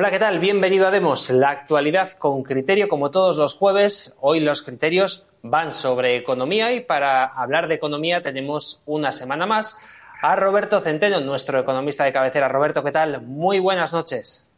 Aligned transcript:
Hola, 0.00 0.12
¿qué 0.12 0.20
tal? 0.20 0.38
Bienvenido 0.38 0.86
a 0.86 0.92
Demos, 0.92 1.28
la 1.30 1.50
actualidad 1.50 2.12
con 2.12 2.44
criterio 2.44 2.88
como 2.88 3.10
todos 3.10 3.36
los 3.36 3.54
jueves. 3.54 4.16
Hoy 4.20 4.38
los 4.38 4.62
criterios 4.62 5.26
van 5.42 5.72
sobre 5.72 6.16
economía 6.16 6.72
y 6.72 6.80
para 6.80 7.24
hablar 7.24 7.66
de 7.66 7.74
economía 7.74 8.22
tenemos 8.22 8.84
una 8.86 9.10
semana 9.10 9.44
más 9.44 9.76
a 10.22 10.36
Roberto 10.36 10.80
Centeno, 10.80 11.20
nuestro 11.20 11.58
economista 11.58 12.04
de 12.04 12.12
cabecera. 12.12 12.46
Roberto, 12.46 12.84
¿qué 12.84 12.92
tal? 12.92 13.22
Muy 13.22 13.58
buenas 13.58 13.92
noches. 13.92 14.48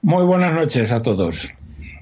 Muy 0.00 0.24
buenas 0.24 0.54
noches 0.54 0.90
a 0.90 1.02
todos. 1.02 1.52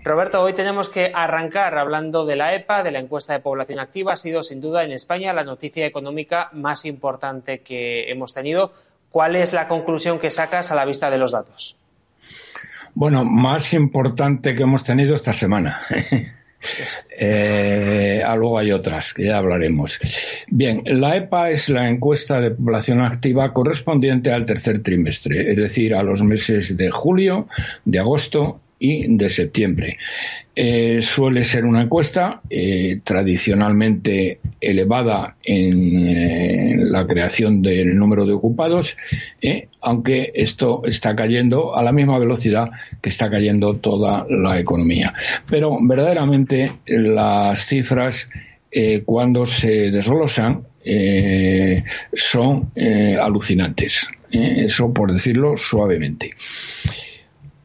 Roberto, 0.05 0.43
hoy 0.43 0.53
tenemos 0.53 0.91
que 0.91 1.11
arrancar 1.15 1.79
hablando 1.79 2.27
de 2.27 2.37
la 2.37 2.55
EPA, 2.55 2.83
de 2.83 2.91
la 2.91 2.99
encuesta 2.99 3.33
de 3.33 3.41
población 3.41 3.79
activa. 3.79 4.13
Ha 4.13 4.19
sido 4.19 4.43
sin 4.43 4.61
duda 4.61 4.85
en 4.85 4.93
España 4.93 5.33
la 5.33 5.45
noticia 5.45 5.87
económica 5.87 6.51
más 6.53 6.85
importante 6.85 7.61
que 7.61 8.11
hemos 8.11 8.35
tenido. 8.35 8.75
¿Cuál 9.11 9.35
es 9.35 9.55
la 9.55 9.67
conclusión 9.67 10.19
que 10.19 10.31
sacas 10.31 10.71
a 10.71 10.75
la 10.75 10.85
vista 10.85 11.09
de 11.09 11.17
los 11.17 11.33
datos? 11.33 11.79
Bueno, 12.93 13.25
más 13.25 13.73
importante 13.73 14.55
que 14.55 14.65
hemos 14.65 14.83
tenido 14.83 15.17
esta 15.17 15.33
semana. 15.33 15.81
eh, 17.19 18.23
ah, 18.27 18.37
luego 18.37 18.59
hay 18.59 18.73
otras 18.73 19.15
que 19.15 19.25
ya 19.25 19.39
hablaremos. 19.39 19.99
Bien, 20.49 20.83
la 20.85 21.17
EPA 21.17 21.51
es 21.51 21.71
la 21.71 21.89
encuesta 21.89 22.43
de 22.43 22.51
población 22.51 23.01
activa 23.01 23.55
correspondiente 23.55 24.31
al 24.33 24.45
tercer 24.45 24.83
trimestre, 24.83 25.51
es 25.51 25.57
decir, 25.57 25.95
a 25.95 26.03
los 26.03 26.23
meses 26.23 26.77
de 26.77 26.91
julio, 26.91 27.49
de 27.87 28.01
agosto 28.01 28.61
y 28.79 29.17
de 29.17 29.29
septiembre. 29.29 29.99
Eh, 30.57 31.01
suele 31.03 31.43
ser 31.43 31.65
una 31.65 31.83
encuesta 31.83 32.41
eh, 32.49 33.01
tradicionalmente 33.03 34.39
elevada 34.61 35.37
en 35.43 36.07
eh, 36.07 36.77
la 36.79 37.05
creación 37.07 37.61
del 37.61 37.97
número 37.99 38.25
de 38.25 38.35
ocupados, 38.35 38.97
aunque 39.81 40.31
esto 40.35 40.83
está 40.85 41.17
cayendo 41.17 41.77
a 41.77 41.83
la 41.83 41.93
misma 41.93 42.19
velocidad 42.19 42.71
que 43.03 43.09
está 43.09 43.31
cayendo 43.31 43.75
toda 43.77 44.27
la 44.31 44.59
economía. 44.59 45.13
Pero 45.49 45.77
verdaderamente 45.83 46.73
las 46.87 47.67
cifras 47.67 48.29
cuando 49.05 49.47
se 49.47 49.91
desglosan 49.91 50.67
son 52.13 52.71
alucinantes. 53.21 54.09
eso 54.31 54.93
por 54.93 55.13
decirlo 55.13 55.57
suavemente. 55.57 56.33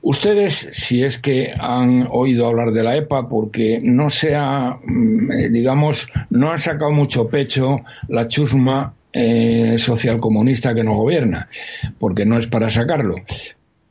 Ustedes, 0.02 0.70
si 0.72 1.04
es 1.04 1.18
que 1.18 1.54
han 1.60 2.08
oído 2.10 2.48
hablar 2.48 2.72
de 2.72 2.84
la 2.84 2.96
EPA, 2.96 3.28
porque 3.28 3.82
no 3.84 4.10
se 4.10 4.34
ha, 4.34 4.80
mm, 4.82 5.32
eh, 5.32 5.50
digamos, 5.50 6.08
no 6.30 6.52
han 6.52 6.60
sacado 6.60 6.92
mucho 6.92 7.28
pecho 7.28 7.82
la 8.08 8.28
chusma 8.28 8.94
eh, 9.12 9.76
socialcomunista 9.78 10.74
que 10.74 10.84
no 10.84 10.96
gobierna, 10.96 11.50
porque 11.98 12.26
no 12.26 12.38
es 12.38 12.48
para 12.48 12.70
sacarlo. 12.70 13.16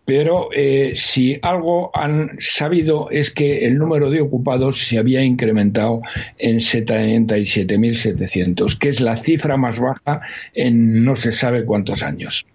Pero 0.06 0.48
eh, 0.54 0.94
si 0.96 1.38
algo 1.42 1.90
han 1.92 2.38
sabido 2.38 3.10
es 3.10 3.30
que 3.30 3.66
el 3.66 3.76
número 3.76 4.08
de 4.08 4.22
ocupados 4.22 4.86
se 4.86 4.96
había 4.96 5.22
incrementado 5.22 6.00
en 6.38 6.56
77.700, 6.56 8.78
que 8.78 8.88
es 8.88 9.02
la 9.02 9.16
cifra 9.16 9.58
más 9.58 9.78
baja 9.78 10.22
en 10.54 11.04
no 11.04 11.16
se 11.16 11.32
sabe 11.32 11.66
cuántos 11.66 12.02
años. 12.02 12.46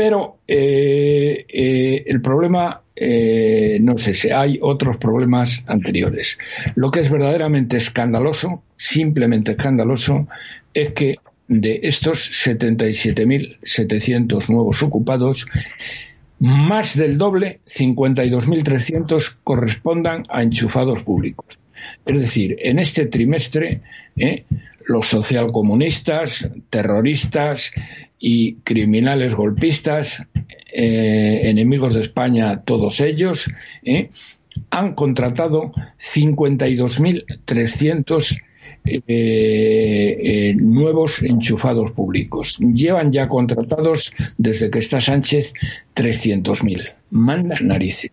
Pero 0.00 0.38
eh, 0.48 1.44
eh, 1.46 2.04
el 2.06 2.22
problema, 2.22 2.80
eh, 2.96 3.76
no 3.82 3.98
sé 3.98 4.14
si 4.14 4.30
hay 4.30 4.58
otros 4.62 4.96
problemas 4.96 5.62
anteriores. 5.66 6.38
Lo 6.74 6.90
que 6.90 7.00
es 7.00 7.10
verdaderamente 7.10 7.76
escandaloso, 7.76 8.62
simplemente 8.78 9.50
escandaloso, 9.50 10.26
es 10.72 10.94
que 10.94 11.18
de 11.48 11.80
estos 11.82 12.30
77.700 12.46 14.48
nuevos 14.48 14.82
ocupados, 14.82 15.44
más 16.38 16.96
del 16.96 17.18
doble, 17.18 17.60
52.300, 17.66 19.34
correspondan 19.44 20.22
a 20.30 20.42
enchufados 20.42 21.02
públicos. 21.02 21.58
Es 22.06 22.18
decir, 22.18 22.56
en 22.60 22.78
este 22.78 23.04
trimestre, 23.04 23.82
los 24.86 25.08
socialcomunistas, 25.08 26.48
terroristas 26.70 27.70
y 28.20 28.56
criminales 28.56 29.34
golpistas, 29.34 30.22
eh, 30.72 31.40
enemigos 31.44 31.94
de 31.94 32.02
España, 32.02 32.60
todos 32.64 33.00
ellos, 33.00 33.46
eh, 33.82 34.10
han 34.68 34.94
contratado 34.94 35.72
52.300 35.98 38.38
eh, 38.84 40.54
nuevos 40.58 41.22
enchufados 41.22 41.92
públicos. 41.92 42.58
Llevan 42.58 43.10
ya 43.10 43.26
contratados 43.28 44.12
desde 44.36 44.68
que 44.70 44.80
está 44.80 45.00
Sánchez 45.00 45.54
300.000. 45.96 46.92
Manda 47.10 47.56
narices. 47.60 48.10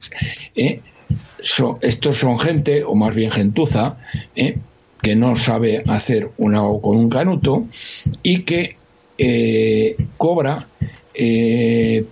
estos 1.81 2.17
son 2.17 2.39
gente, 2.39 2.83
o 2.83 2.95
más 2.95 3.13
bien 3.13 3.29
gentuza, 3.31 3.97
que 5.01 5.15
no 5.15 5.35
sabe 5.35 5.83
hacer 5.87 6.31
una 6.37 6.63
O 6.63 6.81
con 6.81 6.97
un 6.97 7.09
canuto 7.09 7.67
y 8.23 8.39
que 8.39 8.76
eh, 9.17 9.95
cobra 10.17 10.67
eh, 11.13 12.05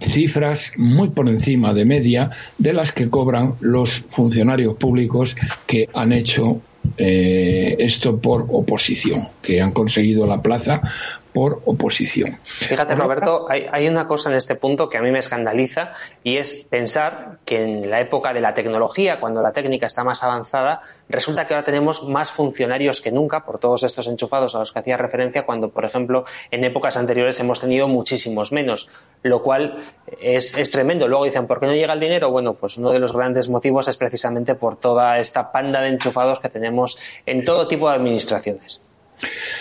cifras 0.00 0.72
muy 0.76 1.10
por 1.10 1.28
encima 1.28 1.74
de 1.74 1.84
media 1.84 2.30
de 2.58 2.72
las 2.72 2.92
que 2.92 3.08
cobran 3.10 3.54
los 3.60 4.04
funcionarios 4.08 4.74
públicos 4.74 5.36
que 5.66 5.88
han 5.94 6.12
hecho 6.12 6.60
eh, 6.96 7.76
esto 7.78 8.18
por 8.18 8.46
oposición, 8.50 9.28
que 9.42 9.60
han 9.60 9.72
conseguido 9.72 10.26
la 10.26 10.42
plaza 10.42 10.82
por 11.32 11.62
oposición. 11.64 12.38
Fíjate, 12.42 12.94
Roberto, 12.94 13.46
hay, 13.48 13.88
una 13.88 14.06
cosa 14.06 14.30
en 14.30 14.36
este 14.36 14.54
punto 14.56 14.88
que 14.88 14.98
a 14.98 15.02
mí 15.02 15.10
me 15.10 15.18
escandaliza 15.18 15.94
y 16.22 16.36
es 16.36 16.66
pensar 16.68 17.38
que 17.44 17.62
en 17.62 17.90
la 17.90 18.00
época 18.00 18.32
de 18.32 18.40
la 18.40 18.54
tecnología, 18.54 19.20
cuando 19.20 19.42
la 19.42 19.52
técnica 19.52 19.86
está 19.86 20.04
más 20.04 20.22
avanzada, 20.24 20.82
resulta 21.08 21.46
que 21.46 21.54
ahora 21.54 21.64
tenemos 21.64 22.08
más 22.08 22.30
funcionarios 22.30 23.00
que 23.00 23.12
nunca 23.12 23.44
por 23.44 23.58
todos 23.58 23.82
estos 23.82 24.06
enchufados 24.06 24.54
a 24.54 24.58
los 24.58 24.72
que 24.72 24.78
hacía 24.80 24.96
referencia, 24.96 25.44
cuando, 25.44 25.70
por 25.70 25.84
ejemplo, 25.84 26.24
en 26.50 26.64
épocas 26.64 26.96
anteriores 26.96 27.38
hemos 27.40 27.60
tenido 27.60 27.88
muchísimos 27.88 28.52
menos, 28.52 28.88
lo 29.22 29.42
cual 29.42 29.78
es, 30.20 30.56
es 30.56 30.70
tremendo. 30.70 31.08
Luego 31.08 31.24
dicen, 31.24 31.46
¿por 31.46 31.60
qué 31.60 31.66
no 31.66 31.74
llega 31.74 31.92
el 31.92 32.00
dinero? 32.00 32.30
Bueno, 32.30 32.54
pues 32.54 32.76
uno 32.76 32.90
de 32.90 32.98
los 32.98 33.12
grandes 33.12 33.48
motivos 33.48 33.88
es 33.88 33.96
precisamente 33.96 34.54
por 34.54 34.76
toda 34.76 35.18
esta 35.18 35.52
panda 35.52 35.80
de 35.80 35.88
enchufados 35.88 36.40
que 36.40 36.48
tenemos 36.48 36.98
en 37.26 37.44
todo 37.44 37.66
tipo 37.66 37.88
de 37.88 37.96
administraciones. 37.96 38.82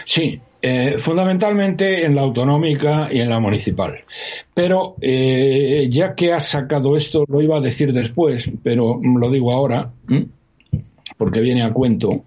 Sí, 0.05 0.39
eh, 0.61 0.95
fundamentalmente 0.97 2.03
en 2.03 2.15
la 2.15 2.21
autonómica 2.21 3.07
y 3.11 3.19
en 3.19 3.29
la 3.29 3.39
municipal. 3.39 4.03
Pero 4.53 4.95
eh, 5.01 5.87
ya 5.89 6.15
que 6.15 6.33
has 6.33 6.49
sacado 6.49 6.97
esto, 6.97 7.23
lo 7.27 7.41
iba 7.41 7.57
a 7.57 7.61
decir 7.61 7.93
después, 7.93 8.49
pero 8.61 8.99
lo 9.01 9.29
digo 9.29 9.53
ahora, 9.53 9.91
porque 11.17 11.39
viene 11.39 11.63
a 11.63 11.71
cuento. 11.71 12.25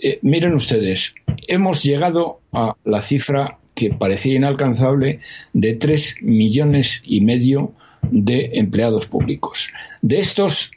Eh, 0.00 0.18
miren 0.22 0.54
ustedes, 0.54 1.14
hemos 1.46 1.82
llegado 1.82 2.40
a 2.52 2.74
la 2.84 3.02
cifra 3.02 3.58
que 3.74 3.90
parecía 3.90 4.34
inalcanzable 4.34 5.20
de 5.52 5.74
tres 5.74 6.16
millones 6.22 7.02
y 7.04 7.20
medio 7.20 7.72
de 8.10 8.50
empleados 8.54 9.06
públicos. 9.06 9.68
De 10.00 10.20
estos 10.20 10.70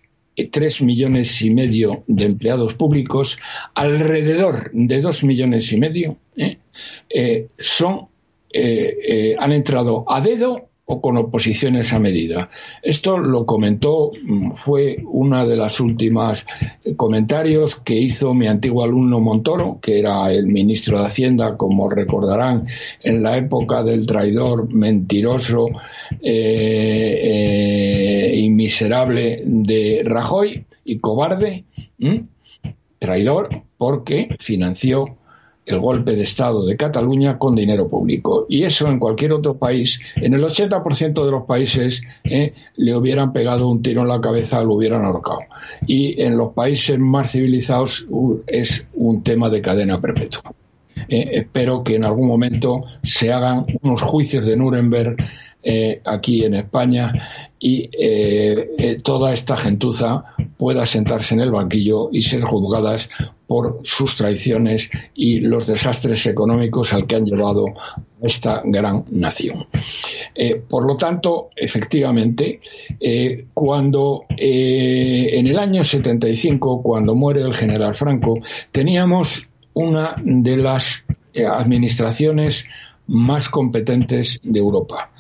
tres 0.52 0.82
millones 0.82 1.42
y 1.42 1.50
medio 1.50 2.04
de 2.08 2.26
empleados 2.26 2.74
públicos, 2.74 3.38
alrededor 3.76 4.72
de 4.74 5.02
dos 5.02 5.24
millones 5.24 5.72
y 5.72 5.78
medio 5.78 6.18
¿eh? 6.36 6.58
Eh, 7.10 7.48
son 7.58 8.08
eh, 8.54 9.36
han 9.40 9.52
entrado 9.54 10.06
a 10.10 10.20
dedo 10.20 10.71
o 10.92 11.00
con 11.00 11.16
oposiciones 11.16 11.94
a 11.94 12.00
medida. 12.00 12.50
Esto 12.84 13.18
lo 13.18 13.46
comentó, 13.46 14.12
mm, 14.12 14.52
fue 14.52 14.98
una 15.06 15.46
de 15.46 15.56
las 15.56 15.80
últimas 15.80 16.46
comentarios 16.98 17.78
que 17.78 17.96
hizo 17.96 18.34
mi 18.34 18.48
antiguo 18.48 18.84
alumno 18.84 19.22
Montoro, 19.22 19.80
que 19.82 20.00
era 20.00 20.32
el 20.34 20.48
ministro 20.48 21.00
de 21.00 21.06
Hacienda, 21.06 21.56
como 21.56 21.90
recordarán, 21.90 22.68
en 23.04 23.24
la 23.24 23.38
época 23.38 23.84
del 23.84 24.06
traidor 24.06 24.68
mentiroso 24.74 25.70
eh, 26.22 27.20
eh, 27.24 28.36
y 28.36 28.50
miserable 28.50 29.42
de 29.46 30.02
Rajoy 30.04 30.66
y 30.84 30.98
cobarde. 31.00 31.64
Traidor, 33.00 33.64
porque 33.78 34.36
financió 34.40 35.18
el 35.66 35.80
golpe 35.80 36.16
de 36.16 36.24
Estado 36.24 36.66
de 36.66 36.76
Cataluña 36.76 37.38
con 37.38 37.56
dinero 37.56 37.88
público. 37.88 38.46
Y 38.50 38.64
eso 38.64 38.88
en 38.88 39.00
cualquier 39.00 39.34
otro 39.34 39.58
país, 39.58 40.00
en 40.16 40.34
el 40.34 40.44
80% 40.44 41.26
de 41.26 41.32
los 41.32 41.44
países, 41.44 42.02
eh, 42.24 42.54
le 42.76 42.96
hubieran 42.96 43.32
pegado 43.32 43.68
un 43.68 43.82
tiro 43.82 44.02
en 44.02 44.08
la 44.08 44.22
cabeza, 44.22 44.64
lo 44.64 44.76
hubieran 44.76 45.06
ahorcado. 45.06 45.42
Y 45.86 46.20
en 46.22 46.38
los 46.38 46.54
países 46.54 46.98
más 47.00 47.32
civilizados 47.32 48.06
uh, 48.10 48.40
es 48.48 48.86
un 48.94 49.24
tema 49.24 49.50
de 49.50 49.62
cadena 49.62 50.02
perpetua. 50.02 50.42
Eh, 51.08 51.30
espero 51.34 51.84
que 51.84 51.96
en 51.96 52.06
algún 52.06 52.28
momento 52.28 52.84
se 53.04 53.32
hagan 53.32 53.64
unos 53.82 54.02
juicios 54.02 54.46
de 54.46 54.58
Nuremberg 54.58 55.16
eh, 55.64 56.02
aquí 56.06 56.44
en 56.44 56.56
España 56.56 57.14
y 57.60 57.92
toda 59.04 59.34
esta 59.34 59.56
gentuza 59.56 60.24
pueda 60.58 60.88
sentarse 60.88 61.36
en 61.36 61.42
el 61.42 61.52
banquillo 61.52 62.10
y 62.12 62.24
ser 62.24 62.42
juzgadas 62.42 63.08
por 63.52 63.82
sus 63.84 64.16
traiciones 64.16 64.90
y 65.14 65.42
los 65.42 65.68
desastres 65.68 66.26
económicos 66.26 66.94
al 66.94 67.06
que 67.06 67.18
han 67.18 67.26
llevado 67.26 67.66
a 67.68 68.02
esta 68.22 68.62
gran 68.64 69.04
nación. 69.12 69.66
por 70.70 70.86
lo 70.86 70.96
tanto, 70.96 71.50
efectivamente, 71.54 72.62
cuando 73.54 74.24
en 74.30 75.48
el 75.48 75.60
año 75.60 75.84
75, 75.84 76.82
cuando 76.82 77.14
muere 77.14 77.42
el 77.42 77.54
general 77.54 77.94
Franco, 77.94 78.36
teníamos 78.72 79.46
una 79.74 80.16
de 80.24 80.56
las 80.56 81.04
administraciones 81.36 82.64
más 83.08 83.50
competentes 83.50 84.40
de 84.44 84.60
Europa. 84.60 85.12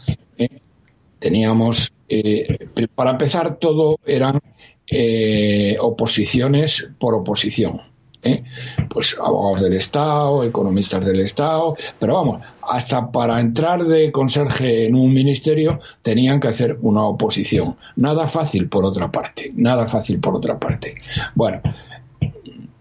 Teníamos, 1.19 1.91
eh, 2.07 2.69
para 2.95 3.11
empezar, 3.11 3.57
todo 3.57 3.99
eran 4.05 4.39
eh, 4.87 5.75
oposiciones 5.79 6.87
por 6.97 7.13
oposición. 7.13 7.90
¿Eh? 8.23 8.43
Pues 8.89 9.15
abogados 9.19 9.61
del 9.61 9.73
Estado, 9.73 10.43
economistas 10.43 11.05
del 11.05 11.21
Estado, 11.21 11.75
pero 11.99 12.15
vamos, 12.15 12.41
hasta 12.61 13.11
para 13.11 13.39
entrar 13.39 13.83
de 13.83 14.11
conserje 14.11 14.85
en 14.85 14.95
un 14.95 15.13
ministerio 15.13 15.79
tenían 16.01 16.39
que 16.39 16.49
hacer 16.49 16.77
una 16.81 17.03
oposición. 17.03 17.75
Nada 17.95 18.27
fácil 18.27 18.69
por 18.69 18.85
otra 18.85 19.11
parte, 19.11 19.51
nada 19.55 19.87
fácil 19.87 20.19
por 20.19 20.35
otra 20.35 20.59
parte. 20.59 20.95
Bueno, 21.35 21.61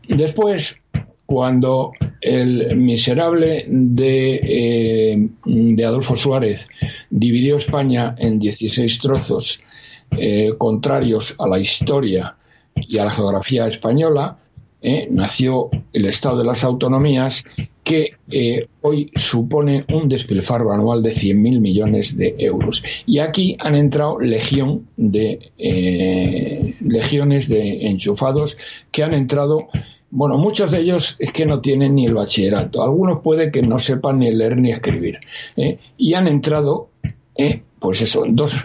después 0.09 0.77
cuando 1.27 1.93
el 2.21 2.77
miserable 2.77 3.65
de, 3.69 4.41
eh, 4.43 5.29
de 5.45 5.85
Adolfo 5.85 6.17
Suárez 6.17 6.69
dividió 7.09 7.57
España 7.57 8.17
en 8.19 8.41
16 8.41 8.99
trozos 8.99 9.61
eh, 10.19 10.53
contrarios 10.59 11.37
a 11.39 11.47
la 11.47 11.61
historia 11.61 12.35
y 12.75 12.99
a 12.99 13.05
la 13.05 13.13
geografía 13.13 13.69
española, 13.69 14.39
eh, 14.83 15.09
nació 15.11 15.71
el 15.93 16.07
Estado 16.07 16.39
de 16.39 16.45
las 16.45 16.65
Autonomías, 16.65 17.45
que 17.85 18.17
hoy 18.83 19.11
supone 19.17 19.85
un 19.93 20.09
despilfarro 20.09 20.73
anual 20.73 21.03
de 21.03 21.11
100.000 21.11 21.61
millones 21.61 22.17
de 22.17 22.37
euros. 22.39 22.85
Y 23.05 23.19
aquí 23.19 23.57
han 23.59 23.75
entrado 23.75 24.21
legión 24.21 24.87
de, 24.97 25.41
legiones 26.81 27.49
de 27.49 27.89
enchufados 27.89 28.57
que 28.93 29.03
han 29.03 29.15
entrado 29.15 29.69
bueno, 30.13 30.39
muchos 30.39 30.73
de 30.73 30.81
ellos 30.81 31.17
es 31.21 31.33
que 31.33 31.47
no 31.47 31.61
tienen 31.61 31.95
ni 31.95 32.07
el 32.07 32.15
bachillerato. 32.15 32.83
Algunos 32.83 33.21
puede 33.23 33.53
que 33.53 33.63
no 33.63 33.79
sepan 33.79 34.19
ni 34.19 34.33
leer 34.33 34.57
ni 34.57 34.73
escribir. 34.73 35.21
¿eh? 35.57 35.79
Y 35.97 36.15
han 36.15 36.27
entrado, 36.27 36.89
¿eh? 37.37 37.63
pues 37.79 38.03
eso, 38.03 38.25
dos, 38.29 38.57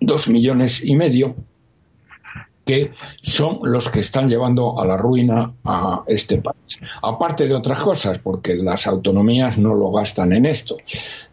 dos 0.00 0.28
millones 0.28 0.84
y 0.84 0.94
medio 0.94 1.34
que 2.64 2.92
son 3.22 3.58
los 3.62 3.88
que 3.88 4.00
están 4.00 4.28
llevando 4.28 4.80
a 4.80 4.86
la 4.86 4.96
ruina 4.96 5.52
a 5.64 6.02
este 6.06 6.38
país. 6.38 6.78
Aparte 7.02 7.46
de 7.46 7.54
otras 7.54 7.80
cosas, 7.80 8.18
porque 8.18 8.54
las 8.54 8.86
autonomías 8.86 9.58
no 9.58 9.74
lo 9.74 9.90
gastan 9.90 10.32
en 10.32 10.46
esto. 10.46 10.76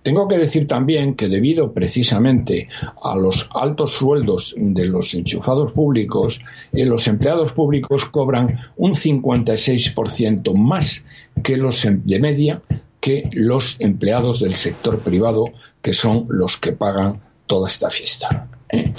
Tengo 0.03 0.27
que 0.27 0.37
decir 0.37 0.67
también 0.67 1.15
que 1.15 1.29
debido 1.29 1.71
precisamente 1.73 2.67
a 3.01 3.15
los 3.15 3.49
altos 3.53 3.93
sueldos 3.93 4.53
de 4.57 4.85
los 4.85 5.13
enchufados 5.13 5.73
públicos, 5.73 6.41
eh, 6.73 6.85
los 6.85 7.07
empleados 7.07 7.53
públicos 7.53 8.05
cobran 8.05 8.59
un 8.75 8.93
56% 8.93 10.53
más 10.55 11.03
que 11.43 11.57
los 11.57 11.85
em, 11.85 12.01
de 12.03 12.19
media 12.19 12.61
que 12.99 13.29
los 13.33 13.77
empleados 13.79 14.39
del 14.41 14.53
sector 14.53 14.99
privado, 14.99 15.45
que 15.81 15.93
son 15.93 16.27
los 16.29 16.57
que 16.57 16.71
pagan 16.71 17.19
toda 17.47 17.67
esta 17.67 17.89
fiesta. 17.89 18.47
¿eh? 18.69 18.93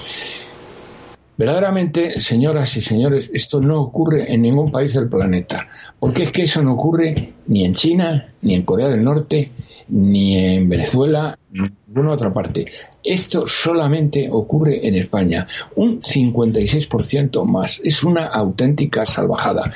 Verdaderamente, 1.43 2.21
señoras 2.21 2.77
y 2.77 2.81
señores, 2.81 3.29
esto 3.35 3.61
no 3.61 3.81
ocurre 3.81 4.33
en 4.33 4.43
ningún 4.43 4.71
país 4.71 4.95
del 4.95 5.09
planeta, 5.09 5.67
porque 5.99 6.23
es 6.23 6.31
que 6.31 6.45
eso 6.45 6.63
no 6.63 6.75
ocurre 6.75 7.33
ni 7.49 7.65
en 7.65 7.75
China, 7.75 8.29
ni 8.43 8.55
en 8.55 8.63
Corea 8.63 8.89
del 8.89 9.03
Norte, 9.03 9.51
ni 9.89 10.39
en 10.39 10.69
Venezuela, 10.69 11.37
ni 11.51 11.67
en 11.67 11.77
ninguna 11.89 12.13
otra 12.13 12.33
parte. 12.33 12.67
Esto 13.03 13.49
solamente 13.49 14.29
ocurre 14.31 14.87
en 14.87 14.95
España, 14.95 15.49
un 15.75 16.01
56% 16.01 17.45
más. 17.45 17.81
Es 17.83 18.05
una 18.05 18.27
auténtica 18.27 19.05
salvajada. 19.05 19.69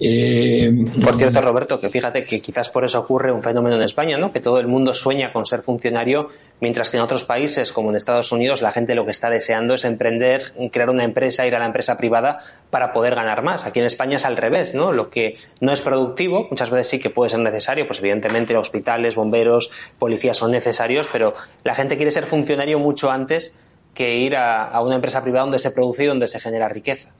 Eh, 0.00 0.70
por 1.02 1.16
cierto, 1.16 1.40
Roberto, 1.40 1.80
que 1.80 1.90
fíjate 1.90 2.24
que 2.24 2.40
quizás 2.40 2.68
por 2.68 2.84
eso 2.84 3.00
ocurre 3.00 3.32
un 3.32 3.42
fenómeno 3.42 3.76
en 3.76 3.82
España, 3.82 4.18
¿no? 4.18 4.32
Que 4.32 4.40
todo 4.40 4.60
el 4.60 4.66
mundo 4.66 4.94
sueña 4.94 5.32
con 5.32 5.46
ser 5.46 5.62
funcionario, 5.62 6.28
mientras 6.60 6.90
que 6.90 6.96
en 6.96 7.02
otros 7.02 7.24
países, 7.24 7.72
como 7.72 7.90
en 7.90 7.96
Estados 7.96 8.32
Unidos, 8.32 8.62
la 8.62 8.72
gente 8.72 8.94
lo 8.94 9.04
que 9.04 9.10
está 9.10 9.30
deseando 9.30 9.74
es 9.74 9.84
emprender, 9.84 10.52
crear 10.72 10.90
una 10.90 11.04
empresa, 11.04 11.46
ir 11.46 11.54
a 11.54 11.58
la 11.58 11.66
empresa 11.66 11.96
privada 11.96 12.40
para 12.70 12.92
poder 12.92 13.14
ganar 13.14 13.42
más. 13.42 13.66
Aquí 13.66 13.78
en 13.80 13.86
España 13.86 14.16
es 14.16 14.24
al 14.24 14.36
revés, 14.36 14.74
¿no? 14.74 14.92
Lo 14.92 15.10
que 15.10 15.36
no 15.60 15.72
es 15.72 15.80
productivo, 15.80 16.46
muchas 16.50 16.70
veces 16.70 16.88
sí 16.88 16.98
que 16.98 17.10
puede 17.10 17.30
ser 17.30 17.40
necesario, 17.40 17.86
pues 17.86 18.00
evidentemente 18.00 18.56
hospitales, 18.56 19.14
bomberos, 19.14 19.70
policías 19.98 20.36
son 20.36 20.50
necesarios, 20.50 21.08
pero 21.12 21.34
la 21.64 21.74
gente 21.74 21.96
quiere 21.96 22.10
ser 22.10 22.24
funcionario 22.24 22.78
mucho 22.78 23.10
antes 23.10 23.54
que 23.94 24.16
ir 24.16 24.36
a, 24.36 24.64
a 24.64 24.80
una 24.82 24.94
empresa 24.94 25.22
privada 25.22 25.42
donde 25.42 25.58
se 25.58 25.70
produce 25.70 26.04
y 26.04 26.06
donde 26.06 26.28
se 26.28 26.40
genera 26.40 26.68
riqueza. 26.68 27.10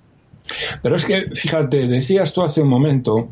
Pero 0.82 0.96
es 0.96 1.04
que, 1.04 1.26
fíjate, 1.34 1.86
decías 1.86 2.32
tú 2.32 2.42
hace 2.42 2.62
un 2.62 2.68
momento 2.68 3.30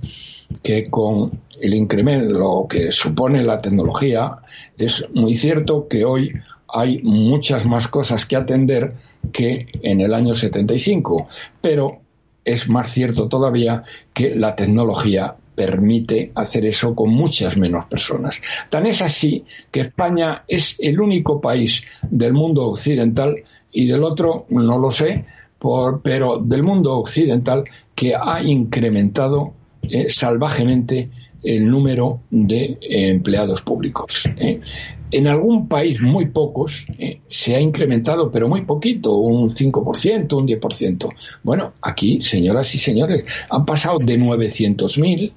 que 0.62 0.84
con 0.90 1.26
el 1.60 1.74
incremento, 1.74 2.32
lo 2.32 2.66
que 2.68 2.92
supone 2.92 3.42
la 3.42 3.60
tecnología, 3.60 4.36
es 4.76 5.04
muy 5.14 5.34
cierto 5.34 5.88
que 5.88 6.04
hoy 6.04 6.32
hay 6.68 7.00
muchas 7.02 7.64
más 7.64 7.88
cosas 7.88 8.26
que 8.26 8.36
atender 8.36 8.94
que 9.32 9.66
en 9.82 10.00
el 10.00 10.14
año 10.14 10.34
75, 10.34 11.28
pero 11.60 12.00
es 12.44 12.68
más 12.68 12.90
cierto 12.92 13.28
todavía 13.28 13.82
que 14.12 14.34
la 14.34 14.54
tecnología 14.54 15.36
permite 15.54 16.30
hacer 16.34 16.66
eso 16.66 16.94
con 16.94 17.10
muchas 17.10 17.56
menos 17.56 17.86
personas. 17.86 18.40
Tan 18.68 18.86
es 18.86 19.02
así 19.02 19.44
que 19.72 19.80
España 19.80 20.44
es 20.46 20.76
el 20.78 21.00
único 21.00 21.40
país 21.40 21.82
del 22.02 22.34
mundo 22.34 22.66
occidental 22.66 23.42
y 23.72 23.86
del 23.88 24.04
otro 24.04 24.46
no 24.50 24.78
lo 24.78 24.92
sé, 24.92 25.24
pero 26.02 26.38
del 26.38 26.62
mundo 26.62 26.96
occidental 26.96 27.64
que 27.94 28.14
ha 28.14 28.42
incrementado 28.42 29.54
eh, 29.82 30.08
salvajemente 30.08 31.10
el 31.42 31.68
número 31.68 32.20
de 32.30 32.78
eh, 32.80 33.08
empleados 33.08 33.62
públicos. 33.62 34.24
Eh. 34.38 34.60
En 35.12 35.28
algún 35.28 35.68
país, 35.68 36.00
muy 36.00 36.26
pocos, 36.26 36.84
se 37.28 37.54
ha 37.54 37.60
incrementado, 37.60 38.28
pero 38.28 38.48
muy 38.48 38.62
poquito, 38.62 39.14
un 39.14 39.48
5%, 39.48 40.32
un 40.36 40.48
10%. 40.48 41.08
Bueno, 41.44 41.74
aquí, 41.80 42.20
señoras 42.22 42.74
y 42.74 42.78
señores, 42.78 43.24
han 43.48 43.64
pasado 43.64 43.98
de 44.00 44.18
900.000 44.18 45.32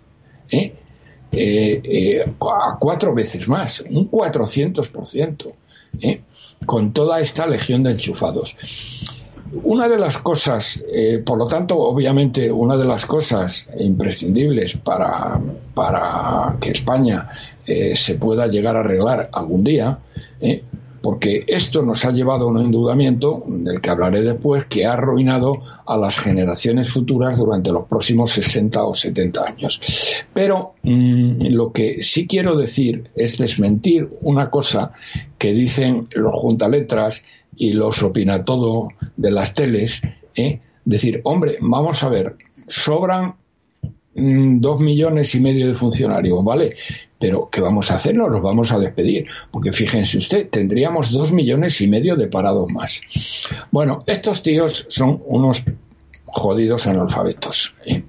a 2.42 2.78
cuatro 2.80 3.14
veces 3.14 3.48
más, 3.48 3.84
un 3.88 4.10
400%, 4.10 5.54
con 6.66 6.92
toda 6.92 7.22
esta 7.22 7.46
legión 7.46 7.84
de 7.84 7.92
enchufados. 7.92 8.56
Una 9.64 9.88
de 9.88 9.98
las 9.98 10.18
cosas, 10.18 10.82
eh, 10.94 11.22
por 11.26 11.38
lo 11.38 11.48
tanto, 11.48 11.78
obviamente, 11.78 12.52
una 12.52 12.78
de 12.78 12.86
las 12.86 13.06
cosas 13.06 13.68
imprescindibles 13.80 14.76
para, 14.78 15.42
para 15.74 16.58
que 16.60 16.72
España 16.72 17.30
eh, 17.66 17.96
se 17.96 18.16
pueda 18.16 18.48
llegar 18.48 18.76
a 18.76 18.82
arreglar 18.82 19.30
algún 19.34 19.64
día, 19.64 20.00
eh, 20.40 20.64
porque 21.02 21.46
esto 21.48 21.82
nos 21.82 22.06
ha 22.06 22.12
llevado 22.12 22.46
a 22.46 22.48
un 22.48 22.60
endeudamiento, 22.60 23.44
del 23.48 23.82
que 23.82 23.90
hablaré 23.90 24.22
después, 24.22 24.66
que 24.66 24.86
ha 24.86 24.94
arruinado 24.94 25.62
a 25.86 25.98
las 25.98 26.20
generaciones 26.20 26.90
futuras 26.90 27.38
durante 27.38 27.72
los 27.72 27.86
próximos 27.86 28.32
60 28.32 28.84
o 28.84 28.94
70 28.94 29.44
años. 29.44 29.80
Pero 30.34 30.74
mm, 30.84 31.48
lo 31.52 31.72
que 31.72 32.04
sí 32.04 32.28
quiero 32.28 32.56
decir 32.56 33.10
es 33.16 33.38
desmentir 33.38 34.10
una 34.22 34.50
cosa 34.50 34.92
que 35.38 35.54
dicen 35.54 36.08
los 36.12 36.36
juntaletras 36.36 37.24
y 37.60 37.74
los 37.74 38.02
opina 38.02 38.44
todo 38.44 38.90
de 39.18 39.30
las 39.30 39.54
teles, 39.54 40.02
¿eh? 40.36 40.60
decir, 40.86 41.22
hombre, 41.24 41.58
vamos 41.62 42.02
a 42.02 42.10
ver, 42.10 42.36
sobran 42.68 43.36
mm, 44.16 44.60
dos 44.60 44.80
millones 44.80 45.36
y 45.36 45.40
medio 45.40 45.68
de 45.68 45.76
funcionarios, 45.76 46.44
¿vale? 46.44 46.76
Pero 47.20 47.50
¿qué 47.52 47.62
vamos 47.62 47.92
a 47.92 47.96
hacer? 47.96 48.16
No 48.16 48.30
los 48.30 48.42
vamos 48.42 48.72
a 48.72 48.80
despedir, 48.80 49.28
porque 49.52 49.74
fíjense 49.74 50.18
usted, 50.18 50.50
tendríamos 50.50 51.12
dos 51.12 51.32
millones 51.32 51.80
y 51.82 51.88
medio 51.88 52.16
de 52.16 52.28
parados 52.28 52.72
más. 52.72 53.02
Bueno, 53.72 54.04
estos 54.08 54.42
tíos 54.42 54.86
son 54.90 55.22
unos 55.26 55.62
jodidos 56.32 56.88
analfabetos. 56.88 57.74
¿eh? 57.86 58.04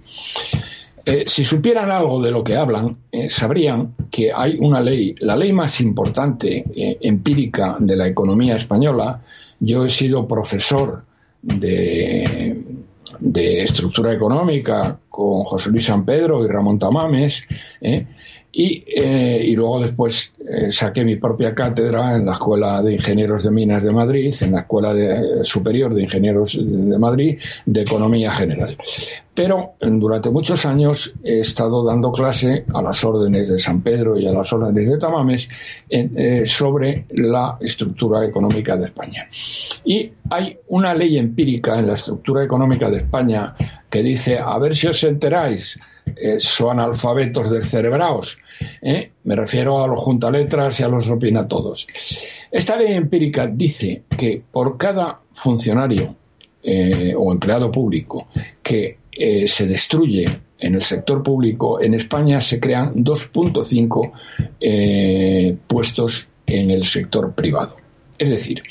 Eh, 1.05 1.25
si 1.27 1.45
supieran 1.45 1.91
algo 1.91 2.23
de 2.23 2.31
lo 2.31 2.45
que 2.45 2.57
hablan, 2.57 2.93
eh, 3.11 3.31
sabrían 3.31 3.95
que 4.11 4.33
hay 4.33 4.59
una 4.61 4.81
ley, 4.81 5.15
la 5.21 5.37
ley 5.37 5.53
más 5.53 5.81
importante 5.81 6.65
empírica 7.01 7.77
de 7.79 7.97
la 7.97 8.07
economía 8.07 8.57
española. 8.57 9.23
Yo 9.61 9.85
he 9.85 9.89
sido 9.89 10.27
profesor 10.27 11.05
de, 11.43 12.57
estructura 13.63 14.13
económica 14.13 14.99
con 15.09 15.45
José 15.45 15.71
Luis 15.71 15.85
San 15.85 16.05
Pedro 16.05 16.45
y 16.45 16.49
Ramón 16.49 16.79
Tamames, 16.79 17.45
y, 18.53 18.85
eh, 18.97 19.45
y, 19.47 19.55
luego 19.55 19.81
después 19.81 20.33
eh, 20.49 20.73
saqué 20.73 21.05
mi 21.05 21.17
propia 21.17 21.55
cátedra 21.55 22.17
en 22.17 22.27
la 22.27 22.33
Escuela 22.33 22.83
de 22.83 22.95
Ingenieros 22.95 23.45
de 23.45 23.51
Minas 23.53 23.83
de 23.85 23.93
Madrid, 23.93 24.35
en 24.41 24.53
la 24.53 24.61
Escuela 24.61 24.93
de, 24.93 25.45
Superior 25.45 25.95
de 25.95 26.03
Ingenieros 26.03 26.59
de 26.61 26.99
Madrid 26.99 27.39
de 27.67 27.81
Economía 27.83 28.33
General. 28.33 28.77
Pero 29.35 29.75
durante 29.81 30.31
muchos 30.31 30.67
años 30.67 31.15
he 31.23 31.41
estado 31.41 31.85
dando 31.85 32.11
clase 32.11 32.65
a 32.75 32.83
las 32.83 33.05
órdenes 33.05 33.49
de 33.49 33.59
San 33.59 33.81
Pedro 33.83 34.19
y 34.19 34.27
a 34.27 34.33
las 34.33 34.53
órdenes 34.53 34.89
de 34.89 34.99
Tamames 34.99 35.49
eh, 35.89 36.43
sobre 36.45 37.07
la 37.11 37.57
estructura 37.61 38.25
económica 38.25 38.77
de 38.77 38.87
España. 38.87 39.29
Y 39.85 40.11
hay 40.29 40.59
una 40.69 40.95
ley 40.95 41.17
empírica 41.17 41.79
en 41.79 41.87
la 41.87 41.95
estructura 41.95 42.43
económica 42.43 42.91
de 42.91 42.99
España 42.99 43.55
que 43.89 44.03
dice, 44.03 44.39
a 44.39 44.59
ver 44.59 44.75
si 44.75 44.89
os 44.89 45.03
enteráis, 45.05 45.79
eh, 46.17 46.41
son 46.41 46.81
alfabetos 46.81 47.51
descerebrados. 47.51 48.39
¿eh? 48.83 49.11
Me 49.25 49.37
refiero 49.37 49.83
a 49.83 49.87
los 49.87 49.99
juntaletras 49.99 50.81
y 50.81 50.83
a 50.83 50.89
los 50.89 51.09
opina 51.09 51.49
todos. 51.49 51.87
Esta 52.51 52.77
ley 52.77 52.93
empírica 52.93 53.47
dice 53.47 54.03
que 54.17 54.43
por 54.51 54.77
cada 54.77 55.21
funcionario 55.35 56.17
eh, 56.63 57.15
o 57.17 57.33
empleado 57.33 57.71
público 57.71 58.27
que 58.63 58.99
se 59.47 59.67
destruye 59.67 60.41
en 60.59 60.75
el 60.75 60.83
sector 60.83 61.23
público, 61.23 61.83
en 61.83 61.93
España 61.93 62.41
se 62.41 62.59
crean 62.59 62.95
2.5 62.95 65.61
puestos 65.67 66.27
en 66.47 66.71
el 66.71 66.87
sector 66.87 67.35
privado. 67.35 67.77
Es 68.19 68.31
decir, 68.31 68.63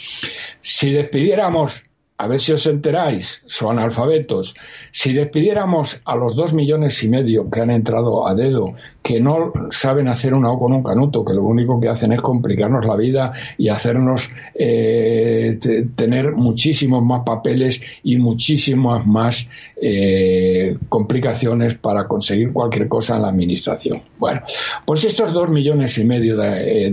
si 0.61 0.91
despidiéramos 0.91 1.83
a 2.19 2.27
ver 2.27 2.41
si 2.41 2.51
os 2.51 2.67
enteráis, 2.67 3.41
son 3.45 3.79
alfabetos. 3.79 4.53
Si 4.91 5.13
despidiéramos 5.13 6.01
a 6.03 6.17
los 6.17 6.35
dos 6.35 6.51
millones 6.51 7.01
y 7.01 7.07
medio 7.07 7.49
que 7.49 7.61
han 7.61 7.71
entrado 7.71 8.27
a 8.27 8.35
dedo, 8.35 8.75
que 9.01 9.19
no 9.19 9.53
saben 9.71 10.07
hacer 10.07 10.33
una 10.33 10.51
O 10.51 10.59
con 10.59 10.73
un 10.73 10.83
canuto, 10.83 11.23
que 11.23 11.33
lo 11.33 11.43
único 11.43 11.79
que 11.79 11.89
hacen 11.89 12.11
es 12.11 12.21
complicarnos 12.21 12.85
la 12.85 12.95
vida 12.95 13.31
y 13.57 13.69
hacernos 13.69 14.29
eh, 14.53 15.57
tener 15.95 16.33
muchísimos 16.33 17.03
más 17.03 17.21
papeles 17.25 17.79
y 18.03 18.17
muchísimas 18.17 19.07
más 19.07 19.47
eh, 19.81 20.77
complicaciones 20.89 21.75
para 21.75 22.07
conseguir 22.07 22.51
cualquier 22.51 22.87
cosa 22.87 23.15
en 23.15 23.21
la 23.23 23.29
administración. 23.29 24.01
Bueno, 24.17 24.41
pues 24.85 25.03
estos 25.05 25.33
dos 25.33 25.49
millones 25.49 25.97
y 25.97 26.03
medio 26.03 26.35
de, 26.37 26.91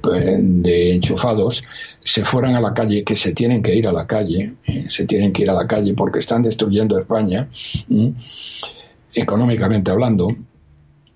de 0.00 0.92
enchufados 0.92 1.64
se 2.04 2.24
fueran 2.24 2.54
a 2.54 2.60
la 2.60 2.72
calle, 2.72 3.02
que 3.02 3.16
se 3.16 3.32
tienen 3.32 3.62
que 3.62 3.74
ir 3.74 3.88
a 3.88 3.92
la 3.92 4.06
calle, 4.06 4.54
eh, 4.64 4.84
se 4.88 5.04
tienen 5.04 5.32
que 5.32 5.42
ir 5.42 5.50
a 5.50 5.54
la 5.54 5.66
calle 5.66 5.92
porque 5.94 6.20
están 6.20 6.42
destruyendo 6.42 6.98
España, 6.98 7.48
económicamente 9.12 9.90
hablando 9.90 10.28